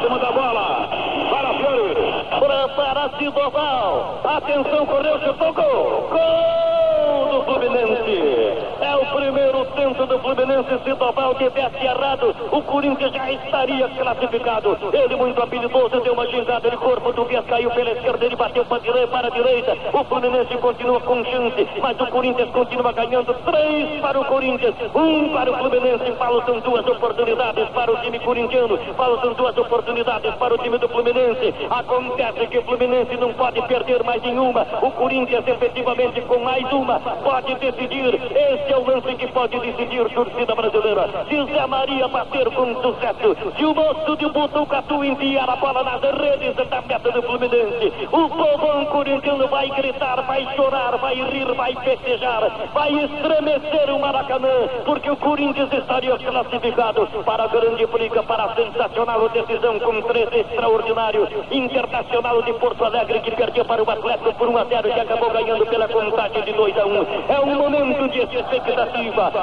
próximo 0.10 0.20
da 0.20 0.32
bola. 0.32 0.90
Para 1.30 1.54
Fiore. 1.54 1.96
Prepara-se 2.40 3.30
Doval. 3.30 4.22
Atenção, 4.24 4.86
correu, 4.86 5.20
chutou 5.20 5.54
gol. 5.54 6.10
Gol 6.10 7.30
do 7.32 7.46
Fluminense. 7.46 8.59
É 8.90 8.96
o 8.96 9.06
primeiro 9.06 9.66
tento 9.76 10.04
do 10.08 10.18
Fluminense. 10.18 10.80
Se 10.84 10.94
Doval 10.96 11.36
tivesse 11.36 11.86
errado, 11.86 12.36
o 12.52 12.62
Corinthians 12.64 13.14
já 13.14 13.32
estaria 13.32 13.88
classificado. 13.88 14.76
Ele, 14.92 15.16
muito 15.16 15.40
habilidoso, 15.44 16.02
deu 16.02 16.14
uma 16.14 16.26
gingada 16.26 16.68
de 16.72 16.76
corpo. 16.76 17.14
Tobias 17.14 17.46
caiu 17.46 17.70
pela 17.70 17.92
esquerda, 17.92 18.26
ele 18.26 18.36
bateu 18.36 18.66
para 18.66 18.78
a 18.78 18.80
direita. 18.80 19.08
Para 19.10 19.28
a 19.28 19.30
direita. 19.30 19.78
O 19.94 20.04
Fluminense 20.06 20.58
continua 20.58 21.00
com 21.02 21.24
chance, 21.24 21.68
mas 21.80 22.02
o 22.02 22.08
Corinthians 22.08 22.50
continua 22.50 22.92
ganhando. 22.92 23.32
Três 23.46 24.02
para 24.02 24.20
o 24.20 24.26
Corinthians, 24.26 24.74
um 24.96 25.30
para 25.34 25.52
o 25.52 25.58
Fluminense. 25.58 26.12
Faltam 26.14 26.60
duas 26.60 26.88
oportunidades 26.88 27.70
para 27.70 27.92
o 27.92 27.98
time 27.98 28.20
corintiano. 28.20 28.76
Faltam 28.98 29.34
duas 29.34 29.56
oportunidades 29.56 30.34
para 30.34 30.56
o 30.56 30.58
time 30.58 30.80
do 30.80 30.90
Fluminense. 30.90 31.54
Acontece 31.70 32.48
que 32.48 32.58
o 32.58 32.64
Fluminense 32.64 33.16
não 33.18 33.34
pode 33.34 33.62
perder 33.68 34.04
mais 34.04 34.22
nenhuma. 34.24 34.66
O 34.82 34.90
Corinthians, 34.90 35.48
efetivamente, 35.48 36.22
com 36.22 36.40
mais 36.40 36.66
uma, 36.74 37.00
pode 37.00 37.54
decidir. 37.54 38.16
Este 38.16 38.74
é 38.74 38.79
o 38.80 38.90
lance 38.90 39.16
que 39.16 39.28
pode 39.28 39.60
decidir, 39.60 40.10
torcida 40.14 40.56
brasileira. 40.56 41.10
Zé 41.30 41.68
Maria 41.68 42.08
bater 42.08 42.50
com 42.52 42.74
sucesso, 42.82 43.54
se 43.58 43.66
o 43.66 43.74
moço 43.74 44.16
de 44.18 44.28
Butucatu 44.28 45.04
enviar 45.04 45.50
a 45.50 45.56
bola 45.56 45.84
nas 45.84 46.02
redes 46.02 46.56
da 46.56 46.82
meta 46.82 47.12
do 47.12 47.22
Fluminense, 47.24 47.94
o 48.12 48.30
povão 48.30 48.86
corintiano 48.86 49.48
vai 49.48 49.70
gritar, 49.70 50.22
vai 50.22 50.48
chorar, 50.56 50.98
vai 50.98 51.16
rir, 51.16 51.54
vai 51.54 51.76
festejar, 51.76 52.70
vai 52.74 52.92
estremecer 52.94 53.90
o 53.94 54.00
Maracanã, 54.00 54.68
porque 54.86 55.12
o 55.12 55.18
Corinthians 55.18 55.72
estaria 55.74 56.18
classificado 56.18 57.08
para 57.26 57.44
a 57.44 57.48
grande 57.48 57.86
briga, 57.86 58.24
para 58.24 58.44
a 58.46 58.56
sensacional 58.56 59.30
decisão 59.30 59.80
com 59.80 60.02
três 60.04 60.32
extraordinários. 60.32 61.30
Internacional 61.52 62.42
de 62.44 62.54
Porto 62.54 62.86
Alegre 62.86 63.20
que 63.20 63.32
perdeu 63.32 63.66
para 63.66 63.84
o 63.84 63.90
Atlético 63.90 64.34
por 64.36 64.48
1 64.48 64.58
a 64.58 64.64
0 64.66 64.88
e 64.88 65.00
acabou 65.00 65.30
ganhando 65.32 65.66
pela 65.66 65.88
contagem 65.88 66.44
de 66.44 66.54
2 66.54 66.78
a 66.78 66.86
1. 66.86 67.06
É 67.30 67.40
um 67.42 67.56
momento 67.56 68.08
de 68.10 68.20
expectativa, 68.20 68.69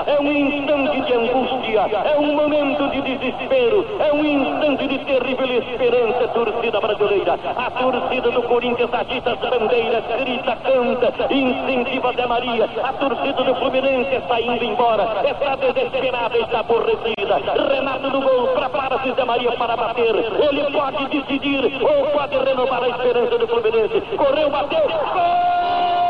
é 0.07 0.21
um 0.21 0.33
instante 0.33 1.01
de 1.01 1.13
angústia, 1.13 1.81
é 2.05 2.19
um 2.19 2.35
momento 2.35 2.89
de 2.91 3.01
desespero, 3.03 3.85
é 3.99 4.13
um 4.13 4.25
instante 4.25 4.87
de 4.87 4.99
terrível 5.05 5.47
esperança, 5.47 6.29
torcida 6.29 6.81
brasileira. 6.81 7.39
A 7.57 7.71
torcida 7.71 8.31
do 8.31 8.43
Corinthians 8.45 8.93
agita 8.95 9.33
as 9.33 9.39
bandeiras, 9.39 10.05
grita, 10.19 10.57
canta, 10.57 11.35
incentiva 11.35 12.13
Zé 12.13 12.27
Maria. 12.27 12.69
A 12.83 12.93
torcida 12.93 13.43
do 13.43 13.55
Fluminense 13.57 14.15
está 14.15 14.41
indo 14.41 14.65
embora, 14.65 15.05
está 15.29 15.57
desesperada, 15.57 16.39
está 16.39 16.61
aborrecida. 16.61 17.41
Renato 17.69 18.11
do 18.11 18.21
gol, 18.21 18.49
prepara-se 18.49 19.13
Zé 19.13 19.25
Maria 19.25 19.53
para 19.53 19.77
bater. 19.77 20.15
Ele 20.15 20.71
pode 20.71 21.07
decidir 21.07 21.83
ou 21.83 22.07
pode 22.11 22.37
renovar 22.37 22.85
a 22.85 22.89
esperança 22.89 23.39
do 23.39 23.49
Fluminense. 23.49 24.01
Correu, 24.17 24.51
bateu, 24.51 24.87
gol! 24.87 26.06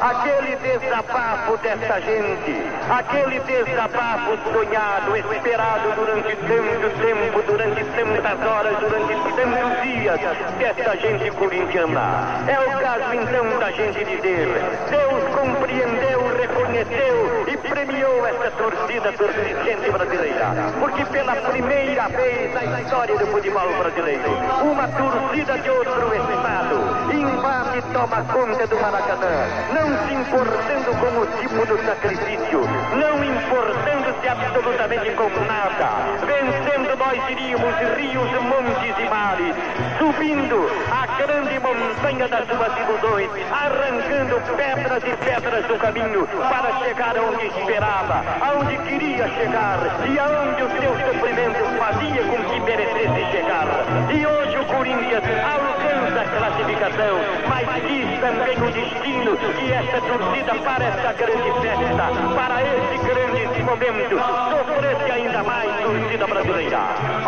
Aquele 0.00 0.56
desabafo 0.56 1.56
dessa 1.58 2.00
gente, 2.00 2.66
aquele 2.88 3.40
desabafo 3.40 4.38
sonhado, 4.52 5.16
esperado 5.16 5.92
durante 5.94 6.36
tanto 6.36 7.00
tempo, 7.00 7.42
durante 7.42 7.84
tantas 7.84 8.46
horas, 8.46 8.78
durante 8.78 9.14
tantos 9.14 9.82
dias 9.82 10.20
dessa 10.58 10.96
gente 10.96 11.30
corintiana. 11.32 12.44
É 12.48 12.58
o 12.58 12.80
caso 12.80 13.14
então 13.14 13.58
da 13.58 13.70
gente 13.72 14.04
dizer, 14.04 14.48
Deus 14.88 15.34
compreendeu, 15.34 16.20
reconheceu 16.36 17.44
e 17.46 17.56
premiou 17.56 18.26
essa 18.26 18.50
torcida 18.52 19.12
torcicente 19.12 19.90
brasileira, 19.90 20.46
porque 20.80 21.04
pela 21.06 21.36
primeira 21.36 22.08
vez 22.08 22.54
na 22.54 22.80
história 22.80 23.18
do 23.18 23.26
futebol 23.26 23.68
brasileiro, 23.78 24.30
uma 24.62 24.88
torcida 24.88 25.58
de 25.58 25.70
outro 25.70 26.14
estado. 26.14 27.10
Invade 27.12 27.78
e 27.78 27.82
toma 27.92 28.22
conta 28.32 28.66
do 28.66 28.76
Maracanã, 28.80 29.46
não 29.74 29.86
se 30.06 30.14
importando 30.14 30.90
com 30.98 31.20
o 31.20 31.26
tipo 31.40 31.66
do 31.66 31.78
sacrifício, 31.84 32.60
não 32.96 33.24
importando-se 33.24 34.28
absolutamente 34.28 35.10
com 35.12 35.28
nada, 35.46 35.88
vencendo 36.26 36.96
nós 36.96 37.26
diríamos 37.26 37.74
rios, 37.96 38.30
montes 38.42 38.94
e 38.98 39.08
mares, 39.08 39.56
subindo 39.98 40.70
a 40.90 41.06
grande 41.16 41.58
montanha 41.60 42.28
das 42.28 42.46
suas 42.46 42.72
ilusões, 42.78 43.30
arrancando 43.50 44.40
pedras 44.56 45.02
e 45.04 45.16
pedras 45.24 45.64
do 45.66 45.78
caminho 45.78 46.26
para 46.26 46.78
chegar 46.80 47.14
onde 47.18 47.46
esperava, 47.46 48.24
aonde 48.40 48.76
queria 48.78 49.28
chegar 49.28 49.78
e 50.06 50.18
aonde 50.18 50.62
o 50.62 50.70
seu 50.80 50.92
sofrimento 51.06 51.64
fazia 51.78 52.22
com 52.24 52.44
que 52.44 52.60
merecesse 52.60 53.30
chegar. 53.32 53.66
E 54.10 54.26
hoje 54.26 54.58
o 54.58 54.64
Corinthians 54.66 55.24
alcança 55.24 56.20
a 56.20 56.38
classificação, 56.38 57.18
mas 57.48 57.82
diz 57.86 58.20
também 58.20 58.56
o 58.56 58.72
destino 58.72 59.36
que 59.60 59.72
esta 59.72 60.00
torcida 60.00 60.54
para 60.64 60.84
esta 60.84 61.12
grande 61.12 61.50
festa, 61.60 62.06
para 62.34 62.62
esse 62.62 62.96
grande 63.04 63.62
momento, 63.62 64.16
sofresse 64.50 65.12
ainda 65.12 65.42
mais 65.42 65.70
torcida 65.82 66.26
brasileira. 66.26 66.78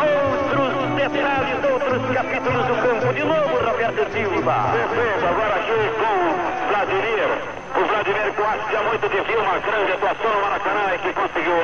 Outros 0.01 0.73
detalhes, 0.97 1.59
outros 1.71 2.15
capítulos 2.15 2.67
do 2.67 2.75
campo. 2.83 3.13
De 3.13 3.25
novo, 3.25 3.57
Roberto 3.65 4.13
Silva. 4.13 4.55
Perfeito, 4.73 5.27
agora 5.27 5.55
aqui 5.57 5.81
com 6.01 6.69
Vladimir. 6.69 7.29
O 7.73 7.85
Vladimir 7.87 8.33
que 8.69 8.77
é 8.77 8.83
muito 8.83 9.09
de 9.09 9.37
uma 9.37 9.59
grande 9.59 9.93
atuação 9.93 10.31
no 10.35 10.41
Maracanã 10.43 10.95
e 10.95 10.99
que 10.99 11.13
conseguiu 11.13 11.57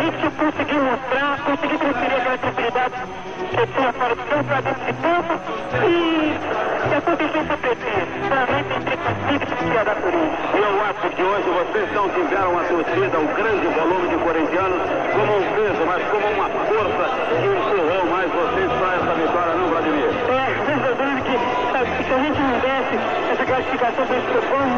a 0.00 0.02
gente 0.02 0.30
conseguir 0.30 0.80
mostrar, 0.80 1.38
conseguir 1.44 1.76
transferir 1.76 2.16
aquela 2.16 2.38
tranquilidade 2.38 2.94
que 3.50 3.60
eu 3.60 3.66
tinha 3.66 3.92
fora 3.92 4.16
de 4.16 4.22
campo 4.22 4.44
para 4.44 4.60
dentro 4.62 4.84
de 4.86 4.92
campo 4.96 5.32
e 5.84 6.38
que 6.88 6.94
aconteceu 6.94 7.44
foi 7.44 7.56
preciso. 7.60 8.08
Realmente 8.30 8.70
entre 8.80 8.96
convicto 8.96 9.56
que 9.56 9.64
ia 9.68 9.84
dar 9.84 9.96
por 10.00 10.14
isso. 10.14 10.36
E 10.56 10.58
eu 10.58 10.74
acho 10.88 11.04
que 11.14 11.22
hoje 11.22 11.48
vocês 11.52 11.92
não 11.92 12.08
tiveram 12.08 12.58
a 12.58 12.64
torcida, 12.64 13.18
um 13.18 13.28
grande 13.36 13.66
volume 13.76 14.08
de 14.08 14.16
corintianos, 14.24 14.80
como 15.12 15.32
um 15.36 15.44
peso, 15.52 15.82
mas 15.84 16.02
como 16.08 16.26
uma 16.32 16.48
força 16.48 17.04
que 17.28 17.44
empurrou 17.44 18.04
mais 18.08 18.28
vocês 18.32 18.72
para 18.72 18.94
essa 18.96 19.12
vitória, 19.20 19.52
não, 19.52 19.68
Vladimir? 19.68 20.08
É, 20.32 20.44
verdadeiro 20.64 21.20
que 21.28 21.36
sabe, 21.72 22.04
se 22.04 22.14
a 22.14 22.18
gente 22.24 22.40
não 22.40 22.56
desse 22.56 22.96
essa 23.32 23.44
classificação 23.44 24.06
para 24.06 24.16
esse 24.16 24.30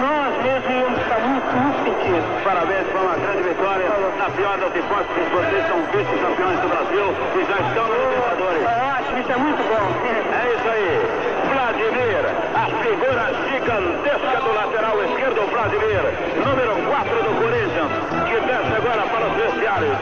nós 0.03 0.32
mesmos 0.43 0.71
íamos 0.71 0.99
estar 1.01 1.21
muito, 1.21 1.47
muito 1.57 1.79
sentidos. 1.85 2.25
Parabéns 2.45 2.87
por 2.91 3.01
uma 3.01 3.17
grande 3.17 3.43
vitória. 3.49 3.89
Na 4.19 4.29
pior 4.31 4.57
das 4.59 4.75
hipóteses, 4.75 5.29
vocês 5.31 5.63
são 5.67 5.79
vice-campeões 5.95 6.59
do 6.61 6.69
Brasil 6.69 7.07
e 7.11 7.41
já 7.47 7.59
estão 7.63 7.85
nos 7.87 7.99
Libertadores. 8.03 8.63
Eu 8.63 8.87
acho 8.93 9.09
que 9.15 9.21
isso 9.21 9.33
é 9.33 9.37
muito 9.37 9.63
bom. 9.63 9.87
É 10.03 10.43
isso 10.55 10.69
aí. 10.69 11.33
Vladimir, 11.53 12.23
a 12.55 12.67
figura 12.83 13.25
gigantesca 13.51 14.39
do 14.43 14.51
lateral 14.55 14.97
esquerdo, 15.05 15.41
Vladimir, 15.51 16.03
número 16.45 16.75
4 16.91 17.23
do 17.23 17.33
Corinthians, 17.39 17.93
que 18.29 18.37
desce 18.47 18.73
agora 18.77 19.03
para 19.07 19.27
os 19.27 19.35
vestiários. 19.37 19.97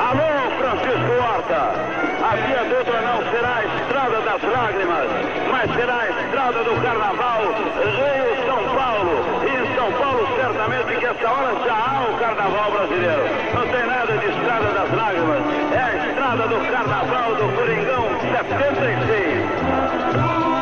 Alô, 0.00 0.28
Francisco 0.58 1.12
Horta. 1.20 2.04
A 2.24 2.36
via 2.36 2.64
dupla 2.64 3.00
não 3.02 3.18
será 3.30 3.56
a 3.56 3.64
estrada 3.64 4.20
das 4.22 4.42
lágrimas, 4.42 5.08
mas 5.50 5.74
será 5.74 5.96
a 6.00 6.08
estrada 6.08 6.64
do 6.64 6.82
carnaval 6.82 7.42
Rio-São 7.84 8.64
Paulo. 8.74 9.14
E 9.44 9.50
em 9.54 9.74
São 9.76 9.92
Paulo, 9.92 10.26
certamente 10.44 10.96
que 10.98 11.06
essa 11.06 11.30
hora 11.30 11.54
já 11.64 11.72
há 11.72 12.06
o 12.10 12.18
carnaval 12.18 12.70
brasileiro. 12.70 13.22
Não 13.54 13.66
tem 13.66 13.86
nada 13.86 14.18
de 14.18 14.26
estrada 14.26 14.72
das 14.72 14.92
lágrimas. 14.92 15.42
É 15.72 15.78
a 15.78 16.06
estrada 16.06 16.46
do 16.48 16.60
carnaval 16.70 17.34
do 17.36 17.48
Coringão 17.56 18.10
76. 18.20 20.53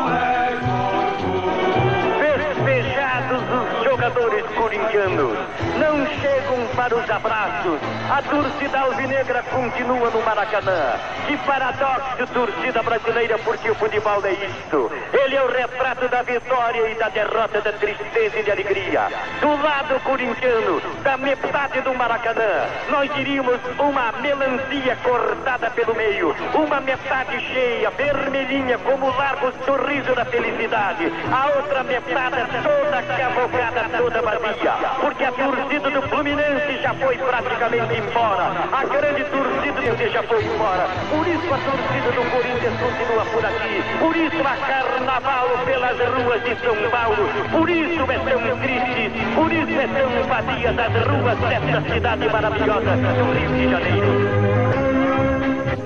Corintianos, 4.73 5.39
não 5.79 6.07
chegam 6.20 6.66
para 6.75 6.97
os 6.97 7.11
abraços. 7.11 7.79
A 8.11 8.23
torcida 8.23 8.81
alvinegra 8.81 9.43
continua 9.43 10.11
no 10.11 10.23
Maracanã. 10.23 10.95
Que 11.27 11.37
paradoxo, 11.39 12.27
torcida 12.33 12.83
brasileira, 12.83 13.39
porque 13.39 13.70
o 13.70 13.75
futebol 13.75 14.25
é 14.25 14.33
isto. 14.33 14.91
Ele 15.12 15.37
é 15.37 15.43
o 15.43 15.49
retrato 15.49 16.09
da 16.09 16.23
vitória 16.23 16.91
e 16.91 16.95
da 16.95 17.09
derrota, 17.11 17.61
da 17.61 17.73
tristeza 17.73 18.39
e 18.39 18.43
de 18.43 18.51
alegria. 18.51 19.09
Do 19.41 19.62
lado 19.62 20.01
corintiano, 20.01 20.81
da 21.03 21.16
metade 21.18 21.81
do 21.83 21.95
Maracanã, 21.95 22.66
nós 22.91 23.14
diríamos 23.14 23.61
uma 23.79 24.12
melancia 24.12 24.97
cortada 25.03 25.70
pelo 25.70 25.95
meio, 25.95 26.35
uma 26.55 26.81
metade 26.81 27.39
cheia, 27.53 27.91
vermelhinha, 27.91 28.79
como 28.79 29.07
o 29.07 29.16
largo 29.16 29.53
sorriso 29.66 30.14
da 30.14 30.25
felicidade. 30.25 31.12
A 31.31 31.59
outra 31.59 31.83
metade 31.85 32.37
toda 32.62 33.03
cavocada, 33.03 33.99
toda 33.99 34.23
vazia, 34.23 34.62
porque 35.01 35.25
a 35.25 35.33
torcida 35.33 35.91
do 35.91 36.03
Fluminense 36.03 36.81
já 36.81 36.95
foi 36.95 37.19
praticamente 37.19 37.95
embora. 37.95 38.53
A 38.73 38.85
grande 38.85 39.25
torcida 39.25 39.73
do 39.73 40.13
já 40.13 40.23
foi 40.23 40.45
embora. 40.45 40.87
Por 41.11 41.27
isso 41.27 41.53
a 41.53 41.59
torcida 41.59 42.13
do 42.13 42.31
Corinthians 42.31 42.81
continua 42.81 43.25
por 43.27 43.45
aqui. 43.45 43.83
Por 43.99 44.17
isso 44.17 44.41
a 44.47 44.57
carnaval 44.67 45.49
pelas 45.65 45.99
ruas 45.99 46.45
de 46.45 46.55
São 46.61 46.77
Paulo. 46.91 47.29
Por 47.51 47.69
isso 47.69 48.03
é 48.03 48.19
tão 48.19 48.59
triste. 48.59 49.11
Por 49.35 49.53
isso 49.53 49.81
é 49.81 49.87
tão 49.89 50.23
vazia 50.29 50.71
as 50.71 51.07
ruas 51.09 51.39
desta 51.39 51.93
cidade 51.93 52.29
maravilhosa 52.29 52.97
do 52.97 53.33
Rio 53.33 53.51
de 53.51 53.71
Janeiro. 53.71 54.13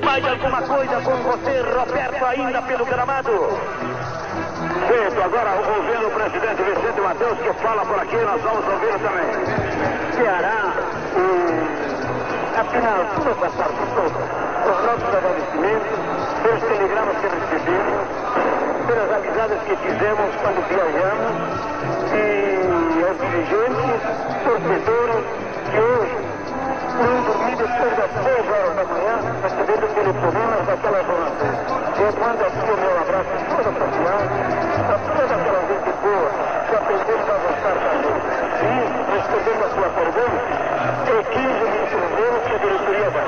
Mais 0.04 0.24
alguma 0.24 0.62
coisa 0.62 1.00
com 1.00 1.16
você, 1.16 1.60
Roberto, 1.60 2.24
ainda 2.24 2.62
pelo 2.62 2.84
gramado? 2.84 3.95
Feito, 4.84 5.22
agora 5.22 5.50
ouvindo 5.56 6.06
o 6.06 6.10
presidente 6.10 6.62
Vicente 6.62 7.00
Matheus 7.00 7.38
que 7.38 7.52
fala 7.62 7.84
por 7.86 7.98
aqui, 7.98 8.16
nós 8.16 8.40
vamos 8.42 8.68
ouvir 8.68 8.92
também. 9.00 9.30
Ceará, 10.12 10.72
hum, 11.16 11.66
afinal, 12.60 13.06
tudo 13.14 13.34
passar 13.40 13.68
por 13.68 13.86
todo. 13.96 14.16
Os 14.66 14.84
nossos 14.84 15.14
agradecimentos, 15.14 15.98
pelos 16.42 16.62
telegramas 16.62 17.16
que 17.16 17.26
recebemos, 17.26 18.06
pelas 18.86 19.12
amizades 19.12 19.62
que 19.62 19.76
fizemos 19.76 20.34
quando 20.42 20.60
viajamos 20.68 21.36
e 22.12 23.04
aos 23.04 23.18
dirigentes, 23.18 24.00
torcedores 24.44 25.55
não 26.96 27.20
dormi 27.22 27.56
depois 27.56 27.96
das 27.96 28.10
6 28.24 28.48
horas 28.48 28.74
da 28.76 28.84
manhã, 28.84 29.14
recebendo 29.42 29.84
telefonemas 29.94 30.66
daquela 30.66 31.02
zona 31.04 31.28
sul. 31.36 31.52
Eu 31.96 32.10
mando 32.16 32.42
aqui 32.46 32.70
o 32.70 32.76
meu 32.76 32.94
abraço 32.96 33.32
a 33.32 33.40
toda 33.52 33.68
a 33.68 33.74
sociedade, 33.76 34.34
a 34.86 34.98
toda 35.12 35.34
aquela 35.36 35.62
gente 35.66 35.92
boa 36.00 36.30
que 36.66 36.74
aprendemos 36.76 37.28
a 37.28 37.36
gostar 37.36 37.76
da 37.76 37.92
gente. 38.00 38.28
E, 38.56 38.80
respondendo 39.12 39.60
a 39.60 39.70
sua 39.76 39.88
pergunta, 39.92 40.40
é 41.06 41.22
15 41.22 41.46
mil 41.66 41.84
cruzeiros 41.86 42.40
que 42.46 42.54
a 42.54 42.58
diretoria 42.64 43.10
dá. 43.12 43.24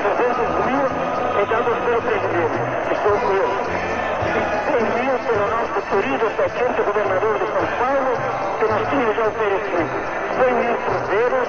200 0.00 0.64
mil 0.64 0.84
é 1.30 1.44
dados 1.44 1.76
pelo 1.84 2.00
presidente, 2.00 2.58
que 2.88 2.94
sou 3.00 3.16
eu. 3.30 3.48
E 4.30 4.42
100 4.70 4.84
mil 4.96 5.14
pelo 5.28 5.44
nosso 5.50 5.78
querido 5.90 6.24
presidente 6.36 6.80
governador 6.82 7.34
de 7.36 7.46
São 7.52 7.66
Paulo, 7.80 8.12
que 8.58 8.64
nós 8.64 8.88
tínhamos 8.88 9.16
já 9.16 9.24
oferecido. 9.28 9.92
100 10.40 10.54
mil 10.54 10.76
cruzeiros 10.88 11.48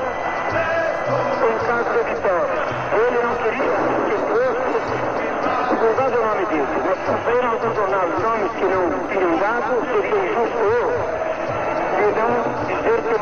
em 1.12 1.58
caso 1.66 1.90
de 1.92 2.02
vitória. 2.10 2.62
Ele 2.94 3.20
não 3.22 3.36
queria 3.36 3.76
que 4.06 4.16
fosse 4.32 4.92
divulgado 5.70 6.16
o 6.18 6.26
nome 6.26 6.46
dele. 6.46 6.68
Nós 6.86 7.00
sofremos 7.06 7.58
no 7.62 7.70
jornal 7.76 8.08
nomes 8.22 8.52
que 8.54 8.66
não 8.66 8.84
tinham 9.08 9.34
dado, 9.38 9.72
seria 9.92 10.20
injusto 10.26 10.62
eu 10.62 10.88
e 12.02 12.08
não 12.18 12.32
dizer 12.66 13.00
que 13.02 13.16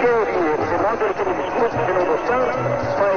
teoria, 0.00 0.54
de 0.56 0.76
modo 0.82 1.00
ele 1.04 1.14
tem 1.14 1.32
discurso 1.34 1.76
de 1.76 1.92
não 1.92 2.04
gostar, 2.04 2.44
mas 3.00 3.16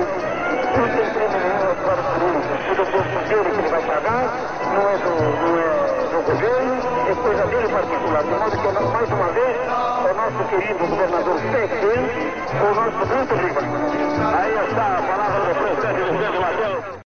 não 0.77 0.87
tem 0.95 1.05
prêmio 1.13 1.39
nenhum 1.39 1.73
para 1.83 1.99
o 1.99 2.05
político. 2.17 2.55
Se 2.63 2.71
do 2.75 2.85
posto 2.85 3.17
dele 3.27 3.49
que 3.51 3.59
ele 3.59 3.69
vai 3.69 3.81
pagar, 3.81 4.25
não 4.73 4.83
é 4.89 4.97
do, 4.97 5.13
não 5.41 5.53
é 5.57 5.69
do 6.11 6.19
governo, 6.25 6.75
é 7.07 7.15
coisa 7.15 7.43
dele 7.47 7.67
particular. 7.67 8.23
De 8.23 8.29
modo 8.29 8.51
que, 8.51 8.67
mais 8.93 9.09
uma 9.11 9.29
vez, 9.31 9.86
o 9.97 10.13
nosso 10.13 10.43
querido 10.49 10.87
governador 10.87 11.39
Pequeno, 11.41 12.09
o 12.61 12.75
nosso 12.75 12.97
muito 13.07 13.33
obrigado. 13.33 14.37
Aí 14.37 14.53
está 14.69 14.85
a 14.85 15.01
palavra 15.01 15.39
do 15.39 15.51
presidente 15.55 16.01
Vicente 16.11 16.39
Matheus. 16.39 17.06